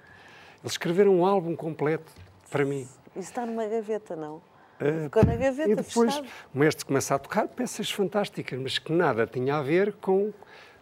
eles 0.62 0.73
escreveram 0.73 1.14
um 1.14 1.27
álbum 1.27 1.55
completo 1.55 2.11
para 2.51 2.64
mim. 2.64 2.88
Isso 3.14 3.29
está 3.29 3.44
numa 3.44 3.66
gaveta, 3.66 4.16
não? 4.16 4.37
Uh, 4.81 5.05
Ficou 5.05 5.25
na 5.25 5.37
gaveta, 5.37 5.71
E 5.71 5.75
depois 5.75 6.14
fechado. 6.14 6.29
o 6.55 6.59
mestre 6.59 6.85
começa 6.87 7.14
a 7.14 7.18
tocar 7.18 7.49
peças 7.49 7.90
fantásticas, 7.90 8.59
mas 8.59 8.79
que 8.79 8.92
nada 8.92 9.27
tinha 9.27 9.57
a 9.57 9.62
ver 9.62 9.92
com 9.94 10.33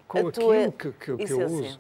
com 0.07 0.19
a 0.19 0.29
aquilo 0.29 0.73
que, 0.73 0.93
que, 0.93 1.17
que 1.17 1.33
eu 1.33 1.47
uso. 1.47 1.79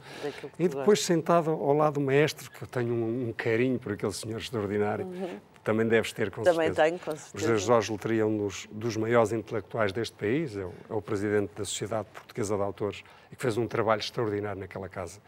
E 0.59 0.69
depois, 0.69 1.03
sentado 1.05 1.51
ao 1.51 1.73
lado 1.73 1.95
do 1.95 2.01
maestro, 2.01 2.51
que 2.51 2.63
eu 2.63 2.69
tenho 2.69 2.93
um, 2.93 3.29
um 3.29 3.33
carinho 3.33 3.79
por 3.79 3.93
aquele 3.93 4.13
senhor 4.13 4.39
extraordinário, 4.39 5.07
uhum. 5.07 5.39
também 5.63 5.87
deves 5.87 6.13
ter, 6.13 6.31
com 6.31 6.43
também 6.43 6.73
certeza. 6.73 6.83
tenho, 6.83 6.99
com 6.99 7.17
certeza. 7.17 7.55
José 7.55 7.67
Jorge 7.67 7.93
Letria 7.93 8.23
é 8.23 8.25
um 8.25 8.37
dos, 8.37 8.69
dos 8.71 8.97
maiores 8.97 9.33
intelectuais 9.33 9.93
deste 9.93 10.17
país, 10.17 10.57
é 10.57 10.65
o, 10.65 10.73
é 10.91 10.95
o, 10.95 11.01
presidente 11.01 11.53
da 11.57 11.65
Sociedade 11.65 12.09
Portuguesa 12.13 12.57
de 12.57 12.63
Autores 12.63 13.05
e 13.31 13.37
que 13.37 13.43
fez 13.43 13.57
um 13.57 13.67
trabalho 13.67 14.01
extraordinário 14.01 14.61
naquela 14.61 14.89
casa. 14.89 15.21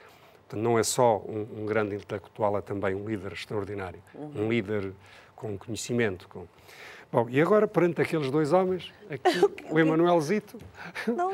Portanto, 0.49 0.63
não 0.63 0.79
é 0.79 0.83
só 0.83 1.19
um, 1.19 1.63
um 1.63 1.67
grande 1.67 1.95
intelectual, 1.95 2.59
é 2.59 2.63
também 2.63 2.95
um 2.95 3.07
líder 3.07 3.33
extraordinário, 3.33 4.03
uhum. 4.15 4.47
um 4.47 4.49
líder 4.49 4.93
com 5.37 5.57
conhecimento. 5.57 6.29
Com... 6.29 6.47
Bom, 7.13 7.29
e 7.31 7.41
agora, 7.41 7.69
perante 7.69 8.03
aqueles 8.03 8.31
dois 8.31 8.53
homens, 8.53 8.93
aqui, 9.09 9.39
o 9.71 9.79
Emanuelzito... 9.79 10.59
Não. 11.07 11.33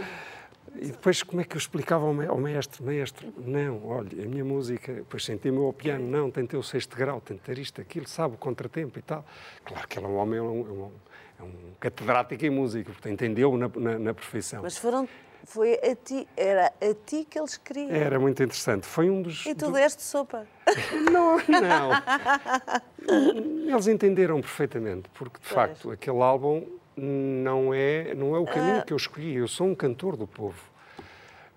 E 0.77 0.87
depois, 0.87 1.23
como 1.23 1.41
é 1.41 1.45
que 1.45 1.57
eu 1.57 1.59
explicava 1.59 2.05
ao 2.05 2.39
maestro? 2.39 2.85
Maestro, 2.85 3.33
não, 3.39 3.87
olha, 3.87 4.25
a 4.25 4.27
minha 4.27 4.45
música, 4.45 4.93
depois 4.93 5.25
senti-me 5.25 5.59
ao 5.59 5.73
piano, 5.73 6.07
não, 6.07 6.31
tentei 6.31 6.59
o 6.59 6.63
sexto 6.63 6.97
grau, 6.97 7.21
tentei 7.21 7.55
isto, 7.57 7.81
aquilo, 7.81 8.09
sabe, 8.09 8.35
o 8.35 8.39
contratempo 8.39 8.99
e 8.99 9.03
tal. 9.03 9.25
Claro 9.65 9.87
que 9.87 9.99
ele 9.99 10.07
é 10.07 10.09
um 10.09 10.17
homem, 10.17 10.39
é 10.39 10.43
um, 10.43 10.47
é 10.47 10.73
um, 10.73 10.91
é 11.39 11.43
um 11.43 11.55
catedrático 11.79 12.45
em 12.45 12.51
música, 12.51 12.93
porque 12.93 13.09
entendeu 13.09 13.57
na, 13.57 13.69
na, 13.69 13.99
na 13.99 14.15
perfeição. 14.15 14.63
Mas 14.63 14.77
foram 14.77 15.09
foi 15.45 15.75
a 15.75 15.95
ti, 15.95 16.27
era 16.37 16.73
a 16.81 16.95
ti 17.07 17.27
que 17.29 17.39
eles 17.39 17.57
queriam. 17.57 17.91
Era 17.91 18.19
muito 18.19 18.43
interessante. 18.43 18.87
Foi 18.87 19.11
um 19.11 19.23
dos. 19.23 19.45
E 19.47 19.55
tu 19.55 19.67
do... 19.67 19.73
deste 19.73 20.03
sopa? 20.03 20.47
Não, 21.13 21.37
não. 21.47 21.91
Eles 23.69 23.87
entenderam 23.87 24.41
perfeitamente, 24.41 25.11
porque 25.13 25.39
de 25.39 25.47
pois. 25.47 25.55
facto 25.55 25.91
aquele 25.91 26.23
álbum 26.23 26.65
não 26.97 27.73
é, 27.73 28.15
não 28.15 28.35
é 28.35 28.39
o 28.39 28.45
caminho 28.45 28.79
ah. 28.79 28.83
que 28.83 28.93
eu 28.93 28.97
escolhi. 28.97 29.35
Eu 29.35 29.49
sou 29.49 29.67
um 29.67 29.75
cantor 29.75 30.17
do 30.17 30.27
povo. 30.27 30.61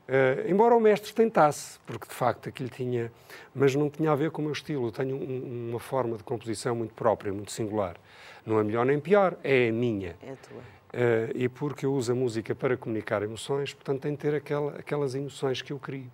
Uh, 0.07 0.49
embora 0.49 0.73
o 0.73 0.79
mestre 0.79 1.13
tentasse, 1.13 1.79
porque 1.85 2.07
de 2.07 2.13
facto 2.13 2.47
aquilo 2.47 2.69
tinha, 2.69 3.11
mas 3.53 3.75
não 3.75 3.89
tinha 3.89 4.09
a 4.09 4.15
ver 4.15 4.31
com 4.31 4.41
o 4.41 4.45
meu 4.45 4.53
estilo. 4.53 4.87
Eu 4.87 4.91
tenho 4.91 5.17
um, 5.17 5.69
uma 5.71 5.79
forma 5.79 6.15
de 6.15 6.23
composição 6.23 6.75
muito 6.75 6.93
própria, 6.93 7.31
muito 7.33 7.51
singular. 7.51 7.97
Não 8.45 8.57
é 8.57 8.63
melhor 8.63 8.85
nem 8.85 8.99
pior, 8.99 9.35
é 9.43 9.67
a 9.67 9.71
minha. 9.73 10.15
É 10.23 10.31
a 10.31 10.35
tua. 10.35 10.77
Uh, 10.87 11.31
e 11.35 11.49
porque 11.49 11.85
eu 11.85 11.93
uso 11.93 12.13
a 12.13 12.15
música 12.15 12.55
para 12.55 12.77
comunicar 12.77 13.21
emoções, 13.21 13.73
portanto 13.73 14.01
tem 14.01 14.13
de 14.13 14.17
ter 14.17 14.33
aquela, 14.33 14.71
aquelas 14.77 15.13
emoções 15.13 15.61
que 15.61 15.73
eu 15.73 15.79
crio. 15.79 16.09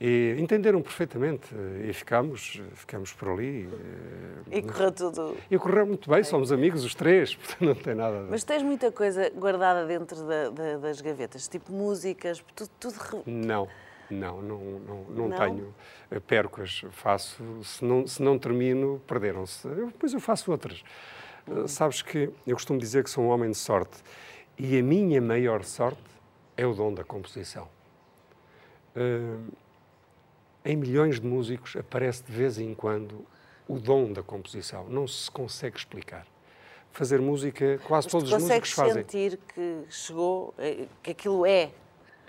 E 0.00 0.34
entenderam 0.38 0.80
perfeitamente 0.80 1.54
e 1.86 1.92
ficámos, 1.92 2.62
ficámos 2.72 3.12
por 3.12 3.28
ali. 3.28 3.68
E 4.50 4.62
correu 4.62 4.90
tudo. 4.90 5.36
E 5.50 5.58
correu 5.58 5.86
muito 5.86 6.08
bem, 6.08 6.24
somos 6.24 6.50
amigos 6.50 6.84
os 6.84 6.94
três, 6.94 7.34
portanto 7.36 7.60
não 7.60 7.74
tem 7.74 7.94
nada. 7.94 8.26
Mas 8.30 8.42
tens 8.42 8.62
muita 8.62 8.90
coisa 8.90 9.28
guardada 9.28 9.84
dentro 9.84 10.26
da, 10.26 10.48
da, 10.48 10.78
das 10.78 11.02
gavetas, 11.02 11.46
tipo 11.46 11.70
músicas, 11.70 12.42
tudo. 12.54 12.70
tudo... 12.80 13.22
Não. 13.26 13.68
Não, 14.10 14.42
não, 14.42 14.58
não, 14.58 15.04
não, 15.04 15.28
não? 15.28 15.38
tenho. 15.38 15.74
Perco-as, 16.26 16.82
faço. 16.90 17.44
Se 17.62 17.84
não, 17.84 18.06
se 18.06 18.22
não 18.22 18.38
termino, 18.38 19.00
perderam-se. 19.06 19.68
Depois 19.68 20.14
eu 20.14 20.18
faço 20.18 20.50
outras. 20.50 20.82
Hum. 21.46 21.68
Sabes 21.68 22.00
que 22.00 22.30
eu 22.46 22.56
costumo 22.56 22.78
dizer 22.78 23.04
que 23.04 23.10
sou 23.10 23.24
um 23.24 23.28
homem 23.28 23.50
de 23.50 23.56
sorte 23.56 23.98
e 24.58 24.78
a 24.78 24.82
minha 24.82 25.20
maior 25.20 25.62
sorte 25.62 26.02
é 26.56 26.66
o 26.66 26.72
dom 26.72 26.92
da 26.92 27.04
composição. 27.04 27.68
Uh, 28.96 29.52
em 30.64 30.76
milhões 30.76 31.20
de 31.20 31.26
músicos 31.26 31.76
aparece 31.76 32.22
de 32.24 32.32
vez 32.32 32.58
em 32.58 32.74
quando 32.74 33.24
o 33.66 33.78
dom 33.78 34.12
da 34.12 34.22
composição. 34.22 34.88
Não 34.88 35.06
se 35.06 35.30
consegue 35.30 35.76
explicar. 35.76 36.26
Fazer 36.92 37.20
música, 37.20 37.78
quase 37.86 38.06
Mas 38.06 38.12
todos 38.12 38.32
os 38.32 38.42
músicos 38.42 38.72
fazem. 38.72 38.94
sentir 38.94 39.38
que 39.54 39.84
chegou, 39.88 40.52
eh, 40.58 40.86
que 41.02 41.12
aquilo 41.12 41.46
é 41.46 41.70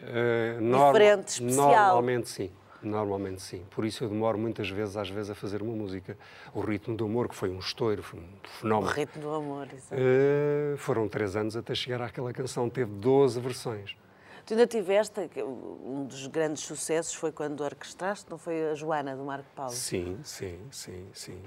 uh, 0.02 0.92
diferente, 0.92 1.30
especial? 1.30 1.86
Normalmente 1.86 2.30
sim. 2.30 2.52
Normalmente 2.84 3.42
sim. 3.42 3.64
Por 3.70 3.86
isso 3.86 4.04
eu 4.04 4.10
demoro 4.10 4.38
muitas 4.38 4.70
vezes, 4.70 4.98
às 4.98 5.10
vezes, 5.10 5.30
a 5.30 5.36
fazer 5.36 5.62
uma 5.62 5.74
música. 5.74 6.18
O 6.54 6.62
Ritmo 6.62 6.96
do 6.96 7.06
Amor, 7.06 7.28
que 7.28 7.36
foi 7.36 7.50
um 7.50 7.60
estouro, 7.60 8.02
foi 8.02 8.20
um 8.20 8.28
fenómeno. 8.60 8.92
O 8.92 8.94
Ritmo 8.94 9.22
do 9.22 9.30
Amor, 9.34 9.68
exato. 9.72 10.02
Uh, 10.02 10.78
foram 10.78 11.08
três 11.08 11.36
anos 11.36 11.56
até 11.56 11.76
chegar 11.76 12.02
àquela 12.02 12.34
canção. 12.34 12.70
Teve 12.70 12.92
12 12.92 13.40
versões. 13.40 13.96
Tu 14.46 14.54
ainda 14.54 14.68
tiveste, 14.68 15.30
um 15.44 16.06
dos 16.06 16.28
grandes 16.28 16.64
sucessos 16.64 17.14
foi 17.14 17.32
quando 17.32 17.62
orquestraste, 17.62 18.30
não 18.30 18.38
foi 18.38 18.72
a 18.72 18.76
Joana, 18.76 19.16
do 19.16 19.24
Marco 19.24 19.46
Paulo? 19.56 19.72
Sim, 19.72 20.20
sim, 20.24 20.60
sim, 20.72 21.08
sim. 21.14 21.42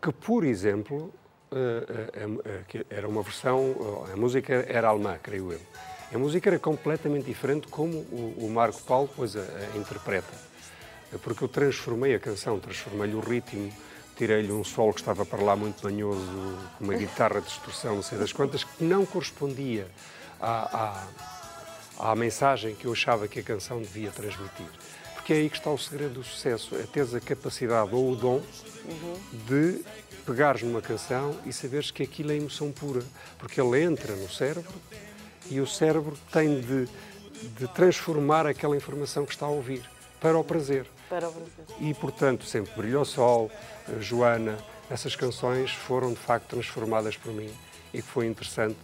Que, 0.00 0.12
por 0.12 0.44
exemplo, 0.44 1.12
eh, 1.50 2.64
eh, 2.72 2.84
era 2.88 3.08
uma 3.08 3.22
versão, 3.22 3.74
a 4.12 4.16
música 4.16 4.52
era 4.68 4.88
alemã, 4.88 5.18
creio 5.22 5.52
eu. 5.52 5.60
A 6.14 6.18
música 6.18 6.48
era 6.48 6.58
completamente 6.58 7.24
diferente 7.24 7.66
como 7.66 7.98
o 7.98 8.48
Marco 8.48 8.80
Paulo 8.82 9.08
depois 9.08 9.36
a, 9.36 9.40
a 9.40 9.76
interpreta. 9.76 10.32
Porque 11.22 11.42
eu 11.42 11.48
transformei 11.48 12.14
a 12.14 12.20
canção, 12.20 12.60
transformei-lhe 12.60 13.14
o 13.14 13.20
ritmo, 13.20 13.72
tirei-lhe 14.16 14.52
um 14.52 14.62
solo 14.62 14.92
que 14.92 15.00
estava 15.00 15.26
para 15.26 15.42
lá 15.42 15.56
muito 15.56 15.82
manhoso, 15.84 16.20
com 16.78 16.84
uma 16.84 16.94
guitarra 16.94 17.40
de 17.40 17.48
distorção, 17.48 17.96
não 17.96 18.02
sei 18.02 18.18
das 18.18 18.32
quantas, 18.32 18.64
que 18.64 18.84
não 18.84 19.04
correspondia 19.04 19.88
à, 20.40 21.00
à 21.00 21.06
à 21.98 22.14
mensagem 22.14 22.74
que 22.74 22.86
eu 22.86 22.92
achava 22.92 23.28
que 23.28 23.40
a 23.40 23.42
canção 23.42 23.80
devia 23.80 24.10
transmitir. 24.10 24.66
Porque 25.14 25.32
é 25.32 25.36
aí 25.36 25.50
que 25.50 25.56
está 25.56 25.70
o 25.70 25.78
segredo 25.78 26.14
do 26.14 26.24
sucesso, 26.24 26.76
é 26.76 26.82
teres 26.82 27.14
a 27.14 27.20
capacidade 27.20 27.94
ou 27.94 28.12
o 28.12 28.16
dom 28.16 28.40
uhum. 28.84 29.20
de 29.46 29.84
pegares 30.24 30.62
numa 30.62 30.82
canção 30.82 31.36
e 31.44 31.52
saberes 31.52 31.90
que 31.90 32.02
aquilo 32.02 32.32
é 32.32 32.36
emoção 32.36 32.72
pura, 32.72 33.02
porque 33.38 33.60
ele 33.60 33.82
entra 33.82 34.14
no 34.14 34.28
cérebro 34.28 34.74
e 35.48 35.60
o 35.60 35.66
cérebro 35.66 36.16
tem 36.32 36.60
de, 36.60 36.88
de 37.56 37.68
transformar 37.68 38.46
aquela 38.46 38.76
informação 38.76 39.24
que 39.24 39.32
está 39.32 39.46
a 39.46 39.50
ouvir 39.50 39.88
para 40.20 40.36
o 40.36 40.44
prazer. 40.44 40.86
Para 41.08 41.28
o 41.28 41.32
prazer. 41.32 41.76
E, 41.80 41.94
portanto, 41.94 42.44
sempre 42.44 42.72
Brilhou 42.74 43.04
Sol, 43.04 43.50
Joana, 44.00 44.56
essas 44.90 45.14
canções 45.14 45.70
foram 45.70 46.10
de 46.10 46.18
facto 46.18 46.48
transformadas 46.48 47.16
por 47.16 47.32
mim 47.32 47.50
e 47.92 48.02
que 48.02 48.08
foi 48.08 48.26
interessante 48.26 48.76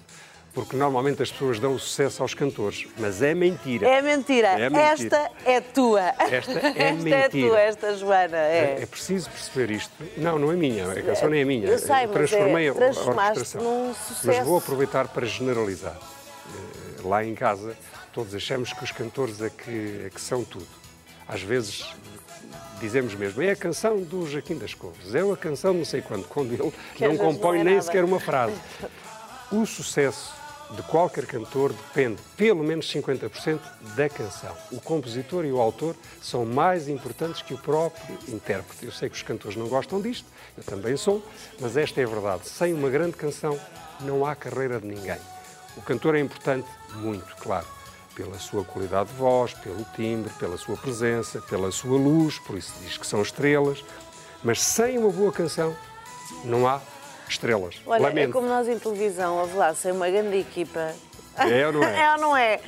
porque 0.55 0.77
normalmente 0.77 1.23
as 1.23 1.33
pessoas 1.33 1.59
dão 1.59 1.75
o 1.75 1.79
sucesso 1.79 2.23
aos 2.23 2.35
cantores, 2.35 2.87
mas 2.99 3.23
é 3.23 3.35
mentira. 3.35 3.89
É 3.89 4.03
mentira. 4.03 4.49
É 4.49 4.69
mentira. 4.69 4.83
Esta 4.83 5.31
é 5.47 5.61
tua. 5.61 6.01
Esta 6.19 6.35
é 6.35 6.37
esta 6.37 6.53
mentira. 6.93 7.17
Esta 7.17 7.39
é 7.39 7.47
tua, 7.49 7.61
esta 7.61 7.97
Joana. 7.97 8.37
É. 8.37 8.77
é. 8.79 8.83
é. 8.83 8.87
preciso 8.87 9.31
perceber 9.31 9.73
isto. 9.73 9.93
Não, 10.17 10.39
não 10.39 10.53
é 10.53 10.57
minha. 10.57 10.91
A 10.91 11.03
canção 11.03 11.31
nem 11.31 11.41
é 11.41 11.45
minha. 11.45 11.67
Eu 11.67 11.79
sei, 11.79 12.07
transformei 12.07 12.67
é, 12.67 12.69
a 12.69 12.73
orquestração. 12.73 13.63
Num 13.63 13.95
sucesso. 13.95 14.27
Mas 14.27 14.47
vou 14.47 14.59
aproveitar 14.59 15.09
para 15.09 15.27
generalizar. 15.27 15.97
Eh, 15.97 17.03
lá 17.03 17.25
em 17.25 17.35
casa, 17.35 17.75
todos 18.13 18.35
achamos 18.35 18.73
que 18.73 18.85
os 18.85 18.93
cantores 18.93 19.41
é 19.41 19.49
que, 19.49 20.03
é 20.07 20.11
que 20.11 20.21
são 20.21 20.45
tudo. 20.45 20.69
Às 21.27 21.41
vezes 21.41 21.87
dizemos 22.79 23.15
mesmo, 23.15 23.41
é 23.41 23.53
a 23.53 23.57
canção 23.57 24.03
do 24.03 24.29
Jaquim 24.29 24.59
das 24.59 24.75
Couves, 24.75 25.15
é 25.15 25.21
a 25.21 25.37
canção 25.37 25.73
não 25.73 25.85
sei 25.85 26.03
quando, 26.03 26.27
quando 26.27 26.53
ele 26.53 26.73
que 26.97 27.07
não 27.07 27.17
compõe 27.17 27.61
é 27.61 27.65
nem 27.65 27.75
nada. 27.75 27.87
sequer 27.87 28.05
uma 28.05 28.21
frase. 28.21 28.55
O 29.53 29.67
sucesso 29.67 30.33
de 30.71 30.83
qualquer 30.85 31.27
cantor 31.27 31.73
depende 31.73 32.21
pelo 32.37 32.65
menos 32.65 32.91
50% 32.93 33.61
da 33.95 34.09
canção. 34.09 34.57
O 34.71 34.81
compositor 34.81 35.45
e 35.45 35.53
o 35.53 35.61
autor 35.61 35.95
são 36.21 36.45
mais 36.45 36.89
importantes 36.89 37.43
que 37.43 37.53
o 37.53 37.59
próprio 37.59 38.19
intérprete. 38.29 38.87
Eu 38.87 38.93
sei 38.93 39.09
que 39.09 39.17
os 39.17 39.23
cantores 39.23 39.57
não 39.57 39.69
gostam 39.69 40.01
disto, 40.01 40.27
eu 40.57 40.65
também 40.65 40.97
sou, 40.97 41.23
mas 41.61 41.77
esta 41.77 42.01
é 42.01 42.05
a 42.05 42.09
verdade. 42.09 42.49
Sem 42.49 42.73
uma 42.73 42.89
grande 42.89 43.17
canção 43.17 43.59
não 44.01 44.25
há 44.25 44.35
carreira 44.35 44.81
de 44.81 44.87
ninguém. 44.87 45.19
O 45.77 45.83
cantor 45.83 46.15
é 46.15 46.21
importante, 46.21 46.69
muito, 46.95 47.35
claro, 47.37 47.67
pela 48.15 48.39
sua 48.39 48.65
qualidade 48.65 49.11
de 49.11 49.17
voz, 49.17 49.55
pelo 49.55 49.85
timbre, 49.97 50.31
pela 50.39 50.57
sua 50.57 50.77
presença, 50.77 51.41
pela 51.41 51.71
sua 51.71 51.99
luz, 51.99 52.39
por 52.41 52.57
isso 52.57 52.73
diz 52.81 52.99
que 52.99 53.07
são 53.07 53.23
estrelas, 53.23 53.85
mas 54.43 54.61
sem 54.61 54.99
uma 54.99 55.11
boa 55.11 55.33
canção 55.33 55.75
não 56.45 56.67
há 56.67 56.81
estrelas. 57.33 57.77
Olha, 57.87 58.03
Lamento. 58.03 58.31
é 58.31 58.33
como 58.33 58.49
nós 58.49 58.69
em 58.69 58.79
televisão, 58.79 59.41
a 59.41 59.45
lá, 59.57 59.75
sem 59.75 59.93
uma 59.93 60.09
grande 60.09 60.39
equipa. 60.39 60.93
É 61.37 61.67
ou 61.67 61.73
não 61.73 61.83
é? 61.83 61.97
é 62.01 62.13
ou 62.13 62.21
não 62.21 62.37
é? 62.37 62.61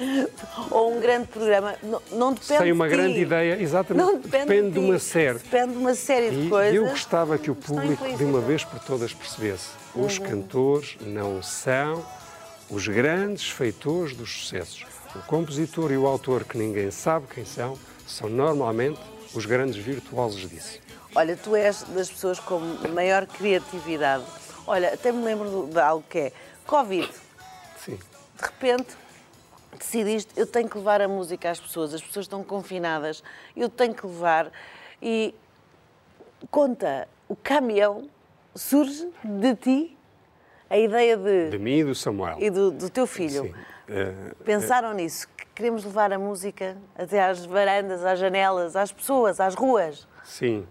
Ou 0.70 0.96
um 0.96 1.00
grande 1.00 1.28
programa. 1.28 1.74
Não, 1.82 2.02
não 2.12 2.32
depende 2.32 2.62
Sem 2.62 2.72
uma 2.72 2.88
de 2.88 2.96
grande 2.96 3.20
ideia, 3.20 3.60
exatamente. 3.60 4.04
Não 4.04 4.14
depende, 4.18 4.46
depende 4.46 4.68
de, 4.68 4.72
de, 4.72 4.78
uma 4.78 4.98
série. 4.98 5.38
Depende 5.38 5.72
de 5.72 5.78
uma 5.78 5.94
série 5.94 6.30
de 6.30 6.46
e 6.46 6.48
coisas. 6.48 6.74
eu 6.74 6.86
gostava 6.86 7.38
que 7.38 7.50
o 7.50 7.54
público, 7.54 8.16
de 8.16 8.24
uma 8.24 8.40
vez 8.40 8.64
por 8.64 8.78
todas, 8.80 9.12
percebesse: 9.12 9.68
os 9.94 10.18
uhum. 10.18 10.24
cantores 10.24 10.96
não 11.00 11.42
são 11.42 12.04
os 12.70 12.88
grandes 12.88 13.50
feitores 13.50 14.16
dos 14.16 14.30
sucessos. 14.30 14.86
O 15.14 15.20
compositor 15.26 15.92
e 15.92 15.96
o 15.96 16.06
autor, 16.06 16.44
que 16.44 16.58
ninguém 16.58 16.90
sabe 16.90 17.26
quem 17.32 17.44
são, 17.44 17.78
são 18.06 18.28
normalmente 18.28 19.00
os 19.34 19.46
grandes 19.46 19.76
virtuosos 19.76 20.48
disso. 20.48 20.80
Olha, 21.14 21.36
tu 21.36 21.54
és 21.54 21.84
das 21.94 22.10
pessoas 22.10 22.40
com 22.40 22.58
maior 22.92 23.24
criatividade 23.26 24.24
Olha, 24.66 24.94
até 24.94 25.12
me 25.12 25.22
lembro 25.22 25.68
de 25.70 25.80
algo 25.80 26.04
que 26.08 26.18
é 26.18 26.32
Covid. 26.66 27.10
Sim. 27.76 27.96
De 27.96 28.42
repente 28.42 28.96
decidiste, 29.78 30.32
eu 30.36 30.46
tenho 30.46 30.68
que 30.68 30.78
levar 30.78 31.00
a 31.02 31.08
música 31.08 31.50
às 31.50 31.60
pessoas, 31.60 31.92
as 31.92 32.02
pessoas 32.02 32.24
estão 32.24 32.42
confinadas, 32.42 33.22
eu 33.56 33.68
tenho 33.68 33.94
que 33.94 34.06
levar. 34.06 34.50
E 35.02 35.34
conta, 36.50 37.08
o 37.28 37.36
caminhão 37.36 38.08
surge 38.54 39.08
de 39.22 39.54
ti, 39.56 39.98
a 40.70 40.78
ideia 40.78 41.16
de. 41.16 41.50
De 41.50 41.58
mim 41.58 41.78
e 41.78 41.84
do 41.84 41.94
Samuel. 41.94 42.36
E 42.40 42.50
do, 42.50 42.70
do 42.70 42.88
teu 42.88 43.06
filho. 43.06 43.42
Sim. 43.42 43.54
Uh, 43.86 44.34
Pensaram 44.44 44.92
uh, 44.92 44.94
nisso, 44.94 45.28
que 45.36 45.46
queremos 45.54 45.84
levar 45.84 46.12
a 46.12 46.18
música 46.18 46.76
até 46.96 47.22
às 47.22 47.44
varandas, 47.44 48.04
às 48.04 48.18
janelas, 48.18 48.76
às 48.76 48.90
pessoas, 48.90 49.40
às 49.40 49.54
ruas. 49.54 50.08
Sim. 50.24 50.66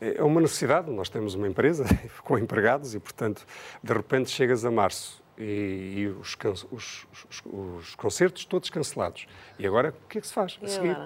É 0.00 0.22
uma 0.22 0.40
necessidade, 0.40 0.90
nós 0.90 1.10
temos 1.10 1.34
uma 1.34 1.46
empresa 1.46 1.84
com 2.24 2.38
empregados 2.38 2.94
e, 2.94 3.00
portanto, 3.00 3.46
de 3.82 3.92
repente 3.92 4.30
chegas 4.30 4.64
a 4.64 4.70
março 4.70 5.22
e, 5.36 5.94
e 5.96 6.06
os, 6.06 6.36
os, 6.70 7.06
os, 7.10 7.42
os, 7.44 7.94
concertos 7.96 8.44
todos 8.44 8.70
cancelados. 8.70 9.26
E 9.58 9.66
agora, 9.66 9.94
o 10.04 10.08
que 10.08 10.18
é 10.18 10.20
que 10.20 10.26
se 10.26 10.32
faz 10.32 10.58
a 10.62 10.66
seguir? 10.66 10.96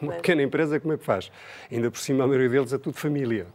Uma 0.00 0.14
pequena 0.14 0.42
empresa, 0.42 0.80
como 0.80 0.94
é 0.94 0.96
que 0.96 1.04
faz? 1.04 1.30
Ainda 1.70 1.90
por 1.90 1.98
cima, 1.98 2.24
a 2.24 2.26
maioria 2.26 2.48
deles 2.48 2.72
é 2.72 2.78
tudo 2.78 2.96
família, 2.96 3.46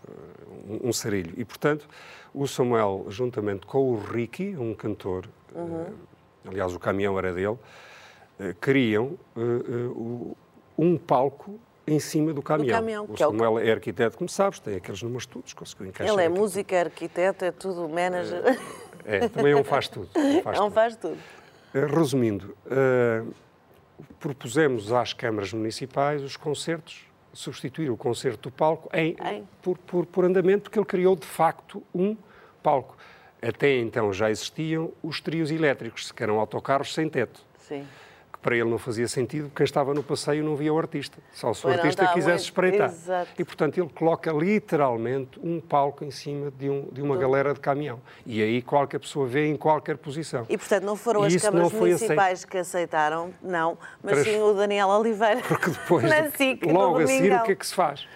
um, 0.68 0.90
um 0.90 0.94
sarilho. 0.94 1.34
E, 1.38 1.44
portanto, 1.44 1.88
o 2.34 2.48
Samuel, 2.48 3.08
juntamente 3.10 3.66
com 3.66 3.92
o 3.92 3.98
Ricky, 3.98 4.56
um 4.56 4.74
cantor, 4.74 5.28
uhum. 5.54 5.82
uh, 5.82 5.94
aliás, 6.46 6.76
o 6.76 6.80
caminhão 6.80 7.18
era 7.18 7.34
dele, 7.34 7.48
uh, 7.48 7.60
criam 8.62 9.18
uh, 9.36 10.38
um 10.78 10.98
palco 10.98 11.60
em 11.88 12.00
cima 12.00 12.34
do 12.34 12.42
caminhão. 12.42 12.78
Do 12.78 12.82
caminhão 12.82 13.06
o 13.10 13.18
Samuel 13.18 13.60
é, 13.60 13.64
o... 13.64 13.68
é 13.68 13.72
arquiteto, 13.72 14.18
como 14.18 14.30
sabes, 14.30 14.60
tem 14.60 14.76
aqueles 14.76 15.02
números 15.02 15.26
todos, 15.26 15.54
conseguiu 15.54 15.88
encaixar. 15.88 16.14
Ele 16.14 16.24
é 16.24 16.30
música, 16.30 16.80
arquiteto, 16.80 17.46
é 17.46 17.52
tudo 17.52 17.88
manager. 17.88 18.42
É, 19.06 19.18
é 19.18 19.30
também 19.30 19.54
é 19.54 19.56
um 19.56 19.64
faz 19.64 19.88
tudo. 19.88 20.10
Um 20.18 20.42
faz, 20.42 20.58
é 20.58 20.62
um 20.62 20.64
tudo. 20.66 20.74
faz 20.74 20.96
tudo. 20.96 21.18
Eh, 21.74 21.86
resumindo, 21.86 22.58
uh, 22.66 23.34
propusemos 24.20 24.92
às 24.92 25.14
câmaras 25.14 25.54
municipais 25.54 26.24
os 26.24 26.36
concertos, 26.36 27.06
substituir 27.32 27.90
o 27.92 27.98
concerto 27.98 28.50
do 28.50 28.52
palco 28.52 28.90
em, 28.94 29.16
em. 29.32 29.48
Por, 29.62 29.78
por, 29.78 30.06
por 30.06 30.26
andamento, 30.26 30.64
porque 30.64 30.80
ele 30.80 30.86
criou 30.86 31.16
de 31.16 31.28
facto 31.28 31.84
um 31.94 32.18
palco. 32.64 32.98
Até 33.42 33.78
então 33.78 34.12
já 34.12 34.32
existiam 34.32 34.92
os 35.04 35.22
trios 35.22 35.52
elétricos, 35.52 36.12
que 36.12 36.24
eram 36.24 36.40
autocarros 36.40 36.94
sem 36.94 37.08
teto. 37.08 37.42
Sim 37.60 37.86
para 38.46 38.56
ele 38.56 38.70
não 38.70 38.78
fazia 38.78 39.08
sentido, 39.08 39.52
quem 39.56 39.64
estava 39.64 39.92
no 39.92 40.04
passeio 40.04 40.44
não 40.44 40.56
via 40.56 40.72
o 40.72 40.78
artista, 40.78 41.18
só 41.34 41.52
se 41.52 41.66
o 41.66 41.70
artista 41.70 42.04
está 42.04 42.14
quisesse 42.14 42.28
muito- 42.30 42.44
espreitar. 42.44 42.90
Exato. 42.92 43.32
E, 43.40 43.44
portanto, 43.44 43.80
ele 43.80 43.90
coloca 43.90 44.32
literalmente 44.32 45.40
um 45.42 45.60
palco 45.60 46.06
em 46.06 46.12
cima 46.12 46.52
de, 46.52 46.70
um- 46.70 46.88
de 46.92 47.02
uma 47.02 47.18
galera 47.18 47.56
de 47.56 47.60
caminhão. 47.60 48.00
E 48.24 48.44
aí 48.44 48.62
qualquer 48.62 49.00
pessoa 49.00 49.26
vê 49.26 49.48
em 49.48 49.58
qualquer 49.58 49.98
posição. 49.98 50.46
E, 50.48 50.60
portanto, 50.60 50.84
não 50.84 50.96
foram 50.96 51.24
E 51.24 51.36
as 51.36 51.42
câmaras 51.42 51.72
municipais 51.72 52.46
que 52.46 52.58
aceitaram, 52.60 53.34
não, 53.42 53.80
mas 54.04 54.14
Trans- 54.14 54.28
sim 54.28 54.40
o 54.40 54.54
Daniel 54.54 54.90
Oliveira. 54.90 55.42
Porque 55.48 55.72
depois, 55.72 56.06
SIC, 56.38 56.66
logo 56.72 57.00
a 57.00 57.08
seguir, 57.08 57.34
o 57.34 57.42
que 57.44 57.52
é 57.54 57.56
que 57.56 57.66
se 57.66 57.74
faz? 57.74 58.08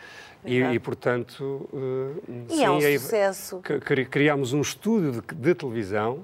E, 0.45 0.61
e, 0.61 0.79
portanto, 0.79 1.67
eh, 1.73 2.43
E 2.49 2.55
sim, 2.55 2.63
é 2.65 2.69
um 2.69 2.79
sucesso. 2.99 3.61
Criámos 4.11 4.53
um 4.53 4.61
estúdio 4.61 5.11
de, 5.11 5.21
de 5.35 5.55
televisão, 5.55 6.19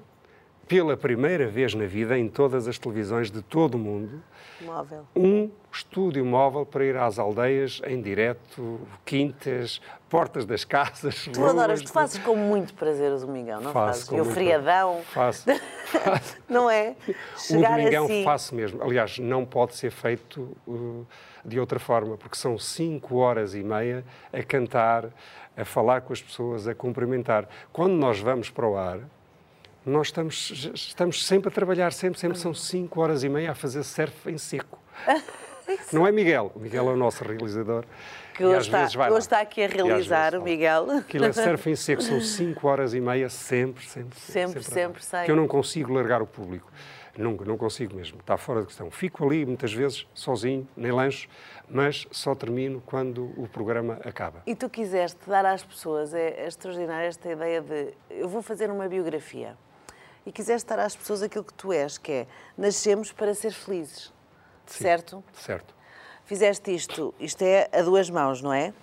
pela 0.68 0.98
primeira 0.98 1.48
vez 1.48 1.74
na 1.74 1.86
vida, 1.86 2.18
em 2.18 2.28
todas 2.28 2.68
as 2.68 2.78
televisões 2.78 3.30
de 3.30 3.42
todo 3.42 3.76
o 3.76 3.80
mundo, 3.80 4.22
Móvel. 4.62 5.06
um 5.16 5.50
estúdio 5.72 6.26
móvel 6.26 6.66
para 6.66 6.86
ir 6.86 6.96
às 6.96 7.20
aldeias 7.20 7.82
em 7.86 8.02
direto, 8.02 8.80
quintas, 9.04 9.82
portas 10.10 10.46
das 10.46 10.64
casas. 10.64 11.28
Tu 11.32 11.46
adoras, 11.46 11.82
tu 11.82 11.92
fazes 11.92 12.18
com 12.24 12.36
muito 12.36 12.74
prazer 12.74 13.12
o 13.12 13.20
Domingão, 13.20 13.62
não 13.62 13.72
Faço 13.72 14.08
fazes? 14.08 14.18
E 14.18 14.22
o 14.22 14.26
friadão, 14.26 15.02
Faço. 15.14 15.46
faço. 15.88 16.38
não 16.50 16.70
é? 16.70 16.96
O 17.08 17.40
Chegar 17.40 17.78
Domingão 17.78 18.06
assim. 18.06 18.24
faço 18.24 18.56
mesmo. 18.56 18.82
Aliás, 18.82 19.20
não 19.20 19.46
pode 19.46 19.76
ser 19.76 19.92
feito 19.92 20.56
uh, 20.68 21.06
de 21.44 21.60
outra 21.60 21.78
forma, 21.80 22.18
porque 22.18 22.38
são 22.38 22.58
cinco 22.58 23.18
horas 23.18 23.54
e 23.54 23.62
meia 23.64 24.04
a 24.34 24.42
cantar, 24.42 25.10
a 25.56 25.66
falar 25.66 26.02
com 26.02 26.14
as 26.14 26.22
pessoas, 26.22 26.68
a 26.68 26.74
cumprimentar. 26.74 27.48
Quando 27.72 27.94
nós 27.94 28.20
vamos 28.20 28.50
para 28.50 28.68
o 28.68 28.76
ar, 28.78 29.00
nós 29.86 30.08
estamos, 30.08 30.72
estamos 30.74 31.26
sempre 31.26 31.50
a 31.50 31.52
trabalhar, 31.52 31.94
sempre, 31.94 32.20
sempre 32.20 32.38
são 32.40 32.54
cinco 32.54 33.00
horas 33.02 33.24
e 33.24 33.30
meia 33.30 33.52
a 33.52 33.56
fazer 33.56 33.84
surf 33.84 34.30
em 34.30 34.38
seco. 34.38 34.80
Não 35.92 36.06
é 36.06 36.12
Miguel, 36.12 36.52
o 36.56 36.60
Miguel 36.60 36.90
é 36.90 36.94
o 36.94 36.98
nosso 36.98 37.24
realizador. 37.24 37.86
Que 38.36 38.46
hoje 38.46 38.70
está, 38.70 39.10
hoje 39.10 39.20
está 39.20 39.40
aqui 39.40 39.64
a 39.64 39.68
realizar, 39.68 40.36
o. 40.36 40.44
Miguel. 40.44 40.92
Aquilo 40.92 41.26
é 41.26 41.32
surf 41.34 41.70
em 41.70 41.76
seco, 41.76 42.02
são 42.02 42.20
5 42.20 42.68
horas 42.68 42.94
e 42.94 43.00
meia, 43.00 43.30
sempre, 43.30 43.84
sempre. 43.86 44.20
Sempre, 44.20 44.64
sempre 44.64 45.00
dar. 45.00 45.02
sai. 45.02 45.26
Que 45.26 45.32
eu 45.32 45.36
não 45.36 45.48
consigo 45.48 45.94
largar 45.94 46.22
o 46.22 46.28
público. 46.28 46.72
Nunca, 47.18 47.46
não 47.46 47.58
consigo 47.58 47.96
mesmo. 47.96 48.20
Está 48.20 48.36
fora 48.36 48.62
de 48.62 48.68
questão. 48.68 48.92
Fico 48.92 49.26
ali, 49.26 49.46
muitas 49.46 49.72
vezes, 49.72 50.06
sozinho, 50.14 50.68
nem 50.76 50.92
lancho, 50.92 51.30
mas 51.70 52.06
só 52.12 52.36
termino 52.36 52.82
quando 52.86 53.32
o 53.38 53.48
programa 53.48 54.00
acaba. 54.04 54.44
E 54.46 54.54
tu 54.54 54.70
quiseste 54.70 55.18
dar 55.28 55.46
às 55.46 55.64
pessoas, 55.64 56.14
é, 56.14 56.42
é 56.42 56.48
extraordinária 56.48 57.08
esta 57.08 57.32
ideia 57.32 57.62
de 57.62 57.94
eu 58.10 58.28
vou 58.28 58.42
fazer 58.42 58.70
uma 58.70 58.88
biografia. 58.88 59.56
E 60.26 60.32
quiseste 60.32 60.68
dar 60.68 60.80
às 60.80 60.96
pessoas 60.96 61.22
aquilo 61.22 61.44
que 61.44 61.54
tu 61.54 61.72
és, 61.72 61.98
que 61.98 62.12
é 62.12 62.28
nascemos 62.58 63.12
para 63.12 63.34
ser 63.34 63.52
felizes. 63.52 64.12
Certo? 64.66 65.24
Certo. 65.34 65.76
Fizeste 66.26 66.74
isto, 66.74 67.14
isto 67.20 67.44
é 67.44 67.70
a 67.72 67.84
duas 67.84 68.10
mãos, 68.10 68.42
não 68.42 68.52
é? 68.52 68.74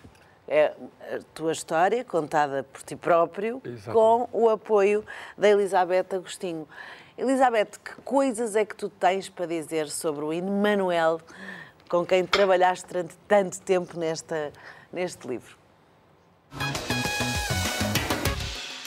É 0.46 0.66
a 0.66 1.18
tua 1.35 1.52
história 1.52 2.05
contada 2.05 2.62
por 2.62 2.83
ti 2.83 2.94
próprio, 2.94 3.61
Exatamente. 3.64 3.92
com 3.92 4.28
o 4.33 4.48
apoio 4.48 5.05
da 5.37 5.48
Elizabeth 5.48 6.14
Agostinho. 6.14 6.68
Elizabeth, 7.18 7.78
que 7.85 8.00
coisas 8.02 8.55
é 8.55 8.64
que 8.64 8.74
tu 8.74 8.88
tens 8.88 9.28
para 9.28 9.46
dizer 9.46 9.88
sobre 9.88 10.24
o 10.24 10.33
Emmanuel, 10.33 11.20
com 11.88 12.07
quem 12.07 12.24
trabalhaste 12.24 12.87
durante 12.87 13.16
tanto 13.26 13.61
tempo 13.61 13.98
nesta, 13.98 14.52
neste 14.92 15.26
livro? 15.26 15.57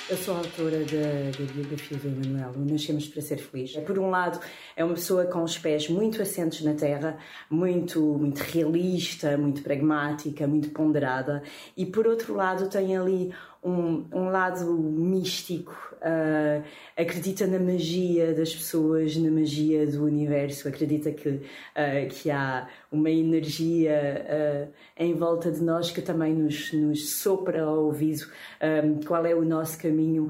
Eu 0.08 0.18
sou 0.18 0.38
autora 0.38 0.86
da, 0.86 1.32
da 1.36 1.52
biografia 1.52 1.98
do 1.98 2.08
Emanuel, 2.08 2.54
Nascemos 2.58 3.08
para 3.08 3.24
Ser 3.24 3.38
Feliz. 3.38 3.76
Por 3.78 3.98
um 3.98 4.12
lado, 4.12 4.40
é 4.76 4.86
uma 4.86 4.94
pessoa 4.94 5.26
com 5.26 5.42
os 5.42 5.58
pés 5.58 5.90
muito 5.90 6.22
assentes 6.22 6.62
na 6.64 6.76
terra, 6.76 7.18
muito, 7.50 8.00
muito 8.00 8.38
realista, 8.38 9.36
muito 9.36 9.64
pragmática, 9.64 10.46
muito 10.46 10.70
ponderada, 10.70 11.42
e 11.76 11.88
por 11.88 12.06
outro 12.06 12.36
lado, 12.36 12.70
tem 12.70 12.96
ali 12.96 13.34
um, 13.66 14.06
um 14.14 14.30
lado 14.30 14.72
místico, 14.74 15.76
ah, 16.00 16.62
acredita 16.96 17.48
na 17.48 17.58
magia 17.58 18.32
das 18.32 18.54
pessoas, 18.54 19.18
na 19.18 19.32
magia 19.32 19.88
do 19.88 20.06
universo, 20.06 20.68
acredita 20.68 21.12
que, 21.12 21.42
ah, 21.74 22.06
que 22.08 22.30
há 22.30 22.70
uma 22.92 23.10
energia 23.10 24.24
ah, 24.30 25.04
em 25.04 25.16
volta 25.16 25.52
de 25.52 25.64
nós 25.64 25.90
que 25.90 26.02
também 26.02 26.34
nos, 26.36 26.72
nos 26.74 27.18
sopra 27.18 27.64
ao 27.64 27.86
ouvido 27.86 28.28
ah, 28.62 28.84
qual 29.08 29.26
é 29.26 29.34
o 29.34 29.44
nosso 29.44 29.80
caminho 29.80 30.30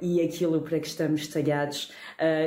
e 0.00 0.20
aquilo 0.22 0.60
para 0.62 0.80
que 0.80 0.86
estamos 0.86 1.26
talhados. 1.28 1.92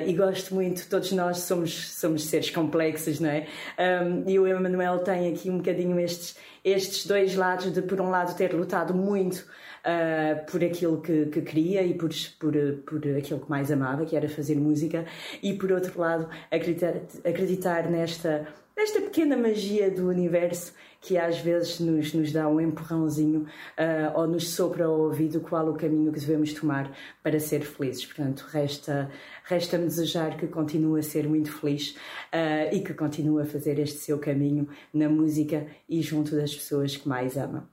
E 0.06 0.14
gosto 0.14 0.54
muito, 0.56 0.88
todos 0.90 1.12
nós 1.12 1.40
somos, 1.40 1.92
somos 1.94 2.26
seres 2.26 2.50
complexos, 2.50 3.20
não 3.20 3.30
é? 3.30 3.48
Ah, 3.78 4.02
e 4.26 4.40
o 4.40 4.48
Emanuel 4.48 5.00
tem 5.00 5.32
aqui 5.32 5.52
um 5.52 5.58
bocadinho 5.58 6.00
estes, 6.00 6.36
estes 6.64 7.06
dois 7.06 7.36
lados 7.36 7.72
de, 7.72 7.82
por 7.82 8.02
um 8.02 8.10
lado, 8.10 8.36
ter 8.36 8.54
lutado 8.54 8.94
muito 8.94 9.46
uh, 9.84 10.46
por 10.50 10.64
aquilo 10.64 11.02
que, 11.02 11.28
que 11.28 11.42
queria 11.42 11.84
e 11.84 11.94
por, 11.94 12.10
por, 12.40 12.54
por 12.86 13.08
aquilo 13.18 13.40
que 13.40 13.50
mais 13.50 13.72
amava, 13.72 14.06
que 14.06 14.16
era 14.16 14.30
fazer 14.30 14.56
música, 14.56 15.06
e 15.42 15.54
por 15.54 15.72
outro 15.72 16.00
lado, 16.00 16.30
acreditar, 16.52 16.96
acreditar 17.24 17.90
nesta, 17.90 18.48
pequena 19.02 19.38
magia 19.38 19.92
do 19.92 20.08
universo 20.08 20.74
que 21.00 21.18
às 21.18 21.38
vezes 21.38 21.82
nos, 21.82 22.14
nos 22.14 22.32
dá 22.32 22.48
um 22.48 22.62
empurrãozinho 22.62 23.42
uh, 23.42 24.18
ou 24.18 24.26
nos 24.26 24.50
sopra 24.50 24.86
ao 24.86 25.02
ouvido 25.02 25.42
qual 25.42 25.68
o 25.70 25.74
caminho 25.74 26.14
que 26.14 26.20
devemos 26.20 26.54
tomar 26.54 26.96
para 27.22 27.40
ser 27.42 27.60
felizes. 27.62 28.06
Portanto, 28.06 28.46
resta, 28.50 29.12
resta-me 29.44 29.84
desejar 29.84 30.38
que 30.38 30.48
continue 30.48 31.02
a 31.02 31.04
ser 31.04 31.28
muito 31.28 31.52
feliz 31.52 31.98
uh, 32.34 32.74
e 32.74 32.80
que 32.80 32.94
continue 32.94 33.44
a 33.44 33.46
fazer 33.46 33.80
este 33.80 34.00
seu 34.00 34.18
caminho 34.18 34.70
na 34.94 35.10
música 35.10 35.68
e 35.90 36.02
junto 36.02 36.38
das 36.38 36.56
pessoas 36.56 36.96
que 36.96 37.08
mais 37.08 37.36
ama. 37.36 37.73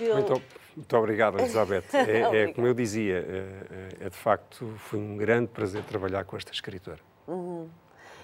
Muito, 0.00 0.42
muito 0.76 0.96
obrigado, 0.96 1.38
Elizabeth. 1.38 1.84
É, 1.94 2.42
é 2.42 2.52
como 2.52 2.66
eu 2.66 2.74
dizia, 2.74 3.18
é, 3.18 4.06
é 4.06 4.10
de 4.10 4.16
facto 4.16 4.66
foi 4.78 4.98
um 4.98 5.16
grande 5.16 5.48
prazer 5.48 5.82
trabalhar 5.84 6.24
com 6.24 6.36
esta 6.36 6.52
escritora. 6.52 7.00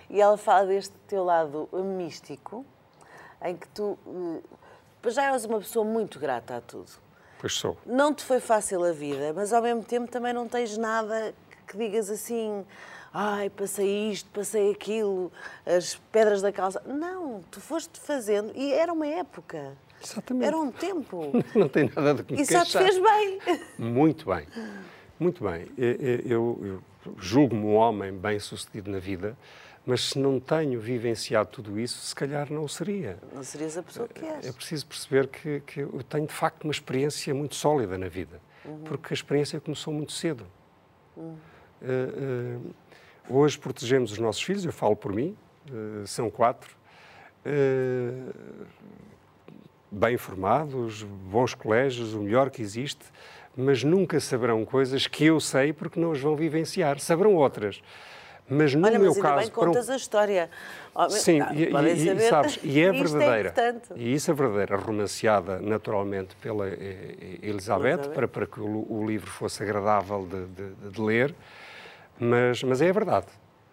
E 0.08 0.20
ela 0.20 0.36
fala 0.36 0.66
deste 0.66 0.94
teu 1.06 1.24
lado 1.24 1.68
místico, 1.72 2.66
em 3.42 3.56
que 3.56 3.68
tu 3.68 3.96
eh, 5.04 5.10
já 5.10 5.32
és 5.32 5.44
uma 5.44 5.58
pessoa 5.58 5.84
muito 5.84 6.18
grata 6.18 6.56
a 6.56 6.60
tudo. 6.60 6.90
Pois 7.38 7.54
sou. 7.54 7.78
Não 7.86 8.12
te 8.12 8.24
foi 8.24 8.40
fácil 8.40 8.84
a 8.84 8.92
vida, 8.92 9.32
mas 9.32 9.52
ao 9.52 9.62
mesmo 9.62 9.82
tempo 9.84 10.10
também 10.10 10.32
não 10.32 10.48
tens 10.48 10.76
nada 10.76 11.32
que 11.66 11.76
digas 11.76 12.10
assim, 12.10 12.66
ai, 13.14 13.48
passei 13.48 14.10
isto, 14.10 14.28
passei 14.30 14.72
aquilo, 14.72 15.32
as 15.64 15.94
pedras 16.10 16.42
da 16.42 16.52
calça. 16.52 16.82
Não, 16.84 17.40
tu 17.50 17.60
foste 17.60 17.98
fazendo 18.00 18.52
e 18.56 18.72
era 18.72 18.92
uma 18.92 19.06
época. 19.06 19.76
Exatamente. 20.02 20.46
Era 20.46 20.58
um 20.58 20.70
tempo. 20.72 21.32
Não 21.54 21.68
tem 21.68 21.90
nada 21.94 22.14
de 22.14 22.22
que 22.24 22.34
E 22.34 22.46
só 22.46 22.64
te 22.64 22.78
fez 22.78 22.98
bem. 22.98 23.38
Muito 23.78 24.26
bem, 24.26 24.46
muito 25.18 25.44
bem. 25.44 25.66
Eu, 25.76 26.58
eu- 26.62 26.82
julgo-me 27.18 27.62
um 27.64 27.74
homem 27.74 28.12
bem 28.12 28.38
sucedido 28.38 28.90
na 28.90 28.98
vida, 28.98 29.36
mas 29.86 30.10
se 30.10 30.18
não 30.18 30.38
tenho 30.38 30.78
vivenciado 30.78 31.48
tudo 31.50 31.80
isso, 31.80 31.98
se 32.04 32.14
calhar 32.14 32.52
não 32.52 32.64
o 32.64 32.68
seria. 32.68 33.18
Não 33.34 33.42
serias 33.42 33.76
a 33.78 33.82
pessoa 33.82 34.06
que 34.06 34.24
és. 34.24 34.46
É 34.46 34.52
preciso 34.52 34.86
perceber 34.86 35.26
que, 35.28 35.60
que 35.60 35.80
eu 35.80 36.02
tenho 36.08 36.26
de 36.26 36.32
facto 36.32 36.64
uma 36.64 36.70
experiência 36.72 37.32
muito 37.34 37.54
sólida 37.54 37.96
na 37.96 38.08
vida, 38.08 38.40
porque 38.84 39.12
a 39.12 39.14
experiência 39.14 39.58
começou 39.60 39.92
muito 39.94 40.12
cedo. 40.12 40.46
Eh, 41.16 41.32
eh, 41.82 42.58
hoje 43.28 43.58
protegemos 43.58 44.12
os 44.12 44.18
nossos 44.18 44.42
filhos, 44.42 44.64
eu 44.66 44.72
falo 44.72 44.94
por 44.94 45.12
mim, 45.14 45.34
eh, 45.66 46.04
são 46.06 46.28
quatro, 46.30 46.76
bem 49.90 50.16
formados, 50.16 51.02
bons 51.02 51.54
colégios, 51.54 52.14
o 52.14 52.20
melhor 52.20 52.50
que 52.50 52.62
existe, 52.62 53.04
mas 53.56 53.82
nunca 53.82 54.20
saberão 54.20 54.64
coisas 54.64 55.06
que 55.06 55.24
eu 55.26 55.40
sei 55.40 55.72
porque 55.72 55.98
não 55.98 56.12
as 56.12 56.20
vão 56.20 56.36
vivenciar. 56.36 56.98
Saberão 57.00 57.34
outras. 57.34 57.82
Mas 58.52 58.74
no 58.74 58.84
Olha, 58.84 58.98
meu 58.98 59.08
mas 59.08 59.16
ainda 59.16 59.28
caso, 59.28 59.40
bem 59.42 59.50
para 59.50 59.62
um- 59.62 59.66
contas 59.66 59.90
a 59.90 59.94
história. 59.96 60.50
Oh, 60.92 61.00
meu- 61.02 61.10
Sim, 61.10 61.38
e, 61.52 61.64
e- 61.66 62.16
e 62.16 62.28
sabes, 62.28 62.58
e 62.64 62.80
é 62.80 62.90
Isto 62.94 63.16
verdadeira. 63.16 63.48
importante. 63.50 63.88
e 63.94 64.12
isso 64.14 64.30
é 64.30 64.34
verdadeira, 64.34 64.76
romanceada 64.76 65.60
naturalmente 65.60 66.34
pela 66.42 66.66
eh, 66.68 66.72
eh, 66.80 67.38
Elizabeth, 67.42 67.88
Elizabeth. 67.90 68.08
para, 68.14 68.26
para 68.26 68.46
que 68.46 68.58
o, 68.60 68.86
o 68.90 69.06
livro 69.06 69.30
fosse 69.30 69.62
agradável 69.62 70.26
de, 70.26 70.46
de- 70.46 70.90
de 70.90 71.00
ler, 71.00 71.32
mas, 72.18 72.62
mas 72.64 72.82
é 72.82 72.88
a 72.90 72.92
verdade. 72.92 73.26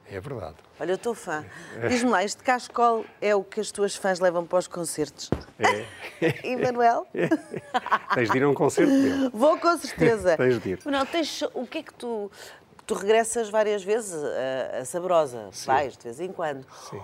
É 0.09 0.19
verdade. 0.19 0.55
Olha, 0.79 0.91
eu 0.91 0.95
estou 0.95 1.13
fã. 1.13 1.45
Diz-me 1.89 2.09
lá, 2.09 2.23
este 2.23 2.41
cascol 2.41 3.05
é 3.21 3.35
o 3.35 3.43
que 3.43 3.59
as 3.59 3.71
tuas 3.71 3.95
fãs 3.95 4.19
levam 4.19 4.45
para 4.45 4.59
os 4.59 4.67
concertos? 4.67 5.29
É. 5.59 5.85
E 6.47 6.55
Manuel? 6.55 7.05
Tens 8.15 8.31
de 8.31 8.37
ir 8.37 8.43
a 8.43 8.49
um 8.49 8.53
concerto 8.53 8.91
dele. 8.91 9.29
Vou 9.33 9.57
com 9.59 9.77
certeza. 9.77 10.35
Tens 10.37 10.59
de 10.59 10.69
ir. 10.71 10.79
Manuel, 10.83 11.05
tens, 11.05 11.41
o 11.53 11.67
que 11.67 11.77
é 11.79 11.83
que 11.83 11.93
tu. 11.93 12.31
Tu 12.87 12.93
regressas 12.93 13.49
várias 13.49 13.83
vezes 13.83 14.15
a, 14.15 14.77
a 14.79 14.85
Sabrosa, 14.85 15.49
vais 15.65 15.97
de 15.97 16.05
vez 16.05 16.19
em 16.21 16.31
quando. 16.31 16.65
Sim. 16.89 17.01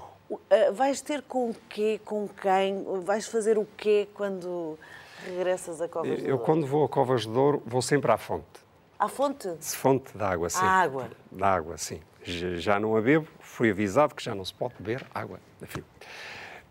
Ah, 0.49 0.71
vais 0.71 1.01
ter 1.01 1.21
com 1.23 1.49
o 1.49 1.55
quê, 1.69 1.99
com 2.05 2.27
quem? 2.27 2.83
Vais 3.03 3.27
fazer 3.27 3.57
o 3.57 3.67
quê 3.77 4.07
quando 4.13 4.79
regressas 5.27 5.81
a 5.81 5.87
Covas 5.89 6.19
Eu, 6.19 6.25
Douro? 6.25 6.39
quando 6.39 6.65
vou 6.65 6.85
a 6.85 6.89
Covas 6.89 7.23
de 7.23 7.27
Douro, 7.29 7.61
vou 7.65 7.81
sempre 7.81 8.09
à 8.11 8.17
fonte. 8.17 8.62
À 9.03 9.09
fonte? 9.09 9.49
Fonte 9.59 10.17
de 10.17 10.23
água, 10.23 10.49
sim. 10.49 10.63
A 10.63 10.69
água. 10.69 11.09
Da 11.29 11.53
água, 11.55 11.77
sim. 11.77 11.99
Já, 12.23 12.79
não 12.79 12.95
a 12.95 13.01
bebo, 13.01 13.27
fui 13.41 13.69
avisado 13.69 14.15
que 14.15 14.23
já 14.23 14.33
não 14.33 14.45
se 14.45 14.53
pode 14.53 14.75
beber 14.79 15.05
água. 15.13 15.41
Enfim, 15.61 15.83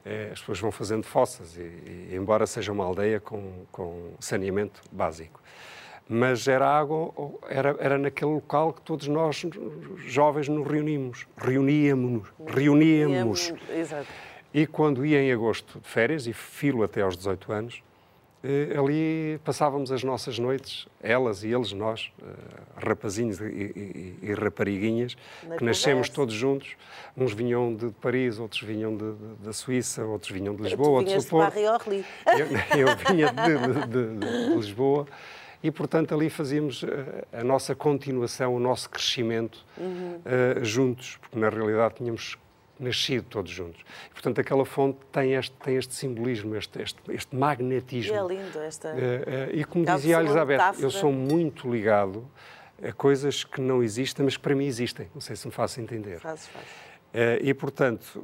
eh, 0.02 0.30
as 0.32 0.40
pessoas 0.40 0.58
vão 0.58 0.72
fazendo 0.72 1.04
fossas, 1.04 1.58
e, 1.58 1.60
e, 1.60 2.10
embora 2.14 2.46
seja 2.46 2.72
uma 2.72 2.86
aldeia 2.86 3.20
com, 3.20 3.66
com 3.70 4.14
saneamento 4.18 4.80
básico. 4.90 5.42
Mas 6.08 6.48
era 6.48 6.66
água, 6.66 7.12
era, 7.50 7.76
era 7.78 7.98
naquele 7.98 8.30
local 8.30 8.72
que 8.72 8.80
todos 8.80 9.08
nós, 9.08 9.44
jovens, 10.06 10.48
nos 10.48 10.66
reunimos. 10.66 11.26
Reuníamos-nos. 11.36 12.30
Reuníamos. 12.46 13.52
Exato. 13.68 14.08
E 14.54 14.66
quando 14.66 15.04
ia 15.04 15.20
em 15.20 15.30
agosto 15.30 15.80
de 15.80 15.86
férias, 15.86 16.26
e 16.26 16.32
filo 16.32 16.82
até 16.82 17.02
aos 17.02 17.14
18 17.14 17.52
anos, 17.52 17.82
ali 18.78 19.38
passávamos 19.44 19.92
as 19.92 20.02
nossas 20.02 20.38
noites, 20.38 20.86
elas 21.00 21.44
e 21.44 21.48
eles, 21.52 21.72
nós, 21.72 22.10
eh, 22.22 22.26
rapazinhos 22.76 23.40
e, 23.40 23.44
e, 23.44 24.18
e 24.22 24.34
rapariguinhas, 24.34 25.16
Na 25.44 25.56
que 25.56 25.64
nascemos 25.64 26.08
conversa. 26.08 26.12
todos 26.14 26.34
juntos. 26.34 26.76
Uns 27.16 27.32
vinham 27.32 27.74
de 27.74 27.90
Paris, 28.00 28.38
outros 28.40 28.62
vinham 28.62 28.96
de- 28.96 29.12
de- 29.12 29.44
da 29.44 29.52
Suíça, 29.52 30.04
outros 30.04 30.32
vinham 30.32 30.54
de 30.56 30.62
Lisboa, 30.62 30.88
outros 31.00 31.24
do 31.24 31.30
Porto. 31.30 31.54
Eu, 32.26 32.46
eu 32.78 32.96
vinha 33.08 33.32
de, 33.32 33.86
de- 33.86 34.54
Lisboa 34.56 35.06
e, 35.62 35.70
portanto, 35.70 36.12
ali 36.12 36.28
fazíamos 36.28 36.82
eh, 36.82 37.24
a 37.32 37.44
nossa 37.44 37.74
continuação, 37.76 38.54
o 38.56 38.58
nosso 38.58 38.90
crescimento 38.90 39.64
eh, 40.24 40.64
juntos, 40.64 41.16
porque 41.20 41.38
na 41.38 41.48
realidade 41.48 41.94
tínhamos 41.98 42.36
nascido 42.82 43.24
todos 43.28 43.50
juntos. 43.50 43.80
E, 44.10 44.12
portanto, 44.12 44.40
aquela 44.40 44.64
fonte 44.64 44.98
tem 45.10 45.34
este, 45.34 45.54
tem 45.56 45.76
este 45.76 45.94
simbolismo, 45.94 46.56
este, 46.56 46.82
este, 46.82 47.00
este 47.08 47.34
E 47.34 47.38
magnetismo. 47.38 48.14
é 48.14 48.34
lindo 48.34 48.58
esta. 48.60 48.88
Eh, 48.88 49.24
eh, 49.26 49.50
e 49.54 49.64
como 49.64 49.84
dizia 49.84 50.16
a 50.16 50.20
uma 50.20 50.24
Elizabeth, 50.24 50.56
metáfora. 50.56 50.86
eu 50.86 50.90
sou 50.90 51.12
muito 51.12 51.70
ligado 51.70 52.24
a 52.82 52.92
coisas 52.92 53.44
que 53.44 53.60
não 53.60 53.82
existem, 53.82 54.24
mas 54.24 54.36
que 54.36 54.42
para 54.42 54.54
mim 54.54 54.66
existem. 54.66 55.08
Não 55.14 55.20
sei 55.20 55.36
se 55.36 55.46
me 55.46 55.52
faço 55.52 55.80
entender. 55.80 56.18
Fazes, 56.18 56.48
fazes. 56.48 56.68
Eh, 57.14 57.40
e, 57.42 57.54
portanto, 57.54 58.20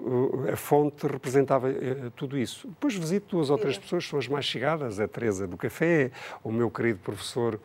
a 0.52 0.56
fonte 0.56 1.06
representava 1.06 1.68
tudo 2.16 2.38
isso. 2.38 2.66
Depois 2.68 2.94
visito 2.94 3.36
duas 3.36 3.50
ou 3.50 3.58
três 3.58 3.76
pessoas, 3.76 4.06
são 4.06 4.18
as 4.18 4.26
mais 4.26 4.46
chegadas, 4.46 4.98
a 4.98 5.06
Teresa 5.06 5.46
do 5.46 5.56
Café, 5.56 6.10
o 6.42 6.50
meu 6.50 6.70
querido 6.70 6.98
professor... 6.98 7.60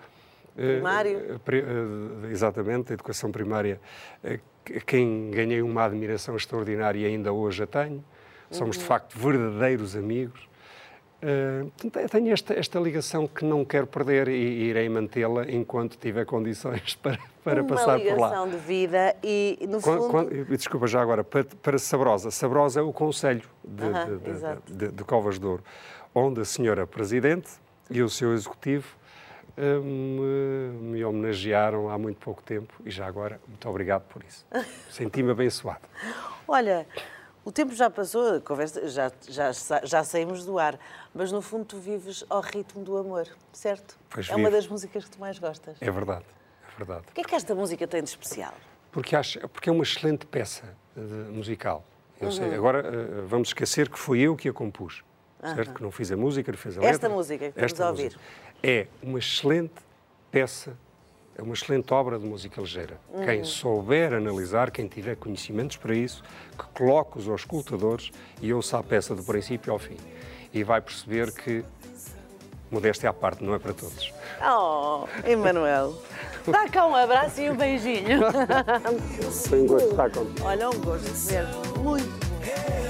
eh, 0.58 0.74
Primário. 0.76 1.18
eh, 1.18 1.40
pri- 1.44 1.60
eh, 1.64 2.32
exatamente, 2.32 2.88
da 2.90 2.94
educação 2.94 3.32
primária, 3.32 3.80
eh, 4.24 4.40
a 4.76 4.80
quem 4.82 5.30
ganhei 5.32 5.62
uma 5.62 5.84
admiração 5.86 6.36
extraordinária 6.36 7.00
e 7.00 7.06
ainda 7.06 7.32
hoje 7.34 7.64
a 7.64 7.68
tenho. 7.68 8.04
Somos, 8.52 8.76
Uhum. 8.78 8.82
de 8.84 8.88
facto, 8.88 9.18
verdadeiros 9.18 9.96
amigos. 9.96 10.48
Eh, 11.22 11.66
eu 12.02 12.10
tenho 12.10 12.32
esta, 12.34 12.54
esta 12.54 12.80
ligação 12.80 13.26
que 13.28 13.46
não 13.46 13.64
quero 13.64 13.88
perder 13.88 14.28
e 14.28 14.34
irei 14.70 14.90
mantê-la 14.90 15.50
enquanto 15.50 15.98
tiver 15.98 16.26
condições 16.26 16.96
para, 17.02 17.18
para 17.44 17.62
uma 17.62 17.70
passar 17.70 17.98
por 18.00 18.18
lá. 18.20 18.28
ligação 18.28 18.50
de 18.50 18.58
vida 18.58 19.16
e, 19.24 19.58
no 19.70 19.80
fundo... 19.80 20.10
quan- 20.10 20.28
e 20.32 20.44
desculpa 20.58 20.86
já 20.86 21.02
agora, 21.02 21.24
para, 21.24 21.46
para 21.46 21.78
Sabrosa. 21.80 22.30
Sabrosa 22.30 22.82
é 22.82 22.84
o 22.84 22.92
Conselho 22.94 23.44
de, 23.64 23.84
Aham, 23.86 24.18
de- 24.18 24.76
de- 24.88 24.92
de- 24.92 25.04
Covas 25.06 25.40
de 25.40 25.46
Ouro, 25.46 25.64
onde 26.14 26.42
a 26.42 26.46
senhora 26.46 26.86
Presidente 26.86 27.50
e 27.90 28.02
o 28.02 28.10
seu 28.10 28.34
Executivo 28.34 28.86
eh, 28.86 29.03
me, 29.58 30.72
me 30.98 31.06
homenagearam 31.06 31.90
há 31.90 31.98
muito 31.98 32.18
pouco 32.20 32.42
tempo 32.42 32.74
e 32.86 32.90
já 32.90 33.06
agora, 33.06 33.40
muito 33.48 33.68
obrigado 33.70 34.04
por 34.08 34.24
isso. 34.24 34.46
Senti-me 34.90 35.32
abençoado. 35.32 35.82
Olha, 36.48 36.88
o 37.46 37.52
tempo 37.52 37.74
já 37.76 37.90
passou, 37.90 38.40
conversa, 38.42 38.88
já, 38.88 39.12
já, 39.28 39.52
já 39.84 40.04
saímos 40.04 40.46
do 40.46 40.58
ar, 40.58 40.80
mas 41.14 41.32
no 41.32 41.42
fundo 41.42 41.66
tu 41.66 41.78
vives 41.78 42.24
ao 42.30 42.42
ritmo 42.42 42.84
do 42.84 42.98
amor, 42.98 43.28
certo? 43.52 43.98
Pois 44.10 44.30
é 44.30 44.36
uma 44.36 44.50
das 44.50 44.68
músicas 44.68 45.06
que 45.06 45.12
tu 45.12 45.20
mais 45.20 45.38
gostas. 45.40 45.78
É 45.82 45.92
verdade, 45.92 46.26
é 46.72 46.78
verdade. 46.78 47.06
O 47.10 47.14
que 47.14 47.22
é 47.22 47.24
que 47.24 47.36
esta 47.36 47.54
música 47.54 47.88
tem 47.88 48.02
de 48.02 48.10
especial? 48.10 48.54
Porque, 48.92 49.16
acho, 49.16 49.40
porque 49.50 49.70
é 49.70 49.72
uma 49.74 49.84
excelente 49.84 50.26
peça 50.26 50.76
eh, 50.96 51.00
de- 51.00 51.32
musical. 51.32 51.84
Uhum. 52.22 52.32
sei, 52.32 52.54
agora 52.54 52.80
eh, 52.88 53.22
vamos 53.28 53.50
esquecer 53.50 53.90
que 53.90 54.00
fui 54.00 54.22
eu 54.22 54.36
que 54.36 54.48
a 54.48 54.54
compus, 54.54 55.04
certo? 55.50 55.74
Que 55.74 55.84
não 55.84 55.92
fiz 55.92 56.12
a 56.12 56.18
música, 56.18 56.52
não 56.52 56.58
fiz 56.58 56.78
a 56.78 56.82
letra. 56.82 56.96
Esta 56.96 57.10
música 57.10 57.52
que 57.52 57.66
estamos 57.66 57.82
a 57.82 57.90
ouvir. 57.90 58.18
É 58.62 58.88
uma 59.02 59.20
excelente 59.20 59.74
peça, 60.32 60.78
é 61.38 61.42
uma 61.42 61.54
excelente 61.54 61.94
obra 61.94 62.18
de 62.18 62.26
música 62.26 62.62
ligeira. 62.62 63.00
Uhum. 63.10 63.26
Quem 63.26 63.44
souber 63.44 64.14
analisar, 64.14 64.72
quem 64.72 64.88
tiver 64.88 65.16
conhecimentos 65.16 65.78
para 65.78 65.96
isso, 65.96 66.24
que 66.58 66.66
coloque 66.74 67.18
os 67.18 67.28
auscultadores 67.28 68.12
e 68.42 68.54
ouça 68.54 68.78
a 68.78 68.84
peça 68.84 69.16
do 69.16 69.24
princípio 69.24 69.74
ao 69.74 69.80
fim. 69.80 69.98
E 70.54 70.64
vai 70.64 70.80
perceber 70.80 71.32
que, 71.32 71.66
modéstia 72.72 73.10
à 73.10 73.14
parte, 73.14 73.44
não 73.44 73.54
é 73.56 73.60
para 73.60 73.74
todos. 73.74 74.14
Oh, 74.42 75.08
Emanuel, 75.28 75.96
dá 76.48 76.70
cá 76.70 76.86
um 76.86 76.96
abraço 76.96 77.42
e 77.42 77.50
um 77.50 77.56
beijinho. 77.56 78.22
Foi 79.50 79.62
um 79.62 79.68
gosto 79.68 79.90
estar 79.90 80.10
contigo. 80.12 80.48
Olha, 80.48 80.70
um 80.70 80.80
gosto 80.80 81.12
ver. 81.28 81.46
Muito 81.80 82.28
bom. 82.28 82.83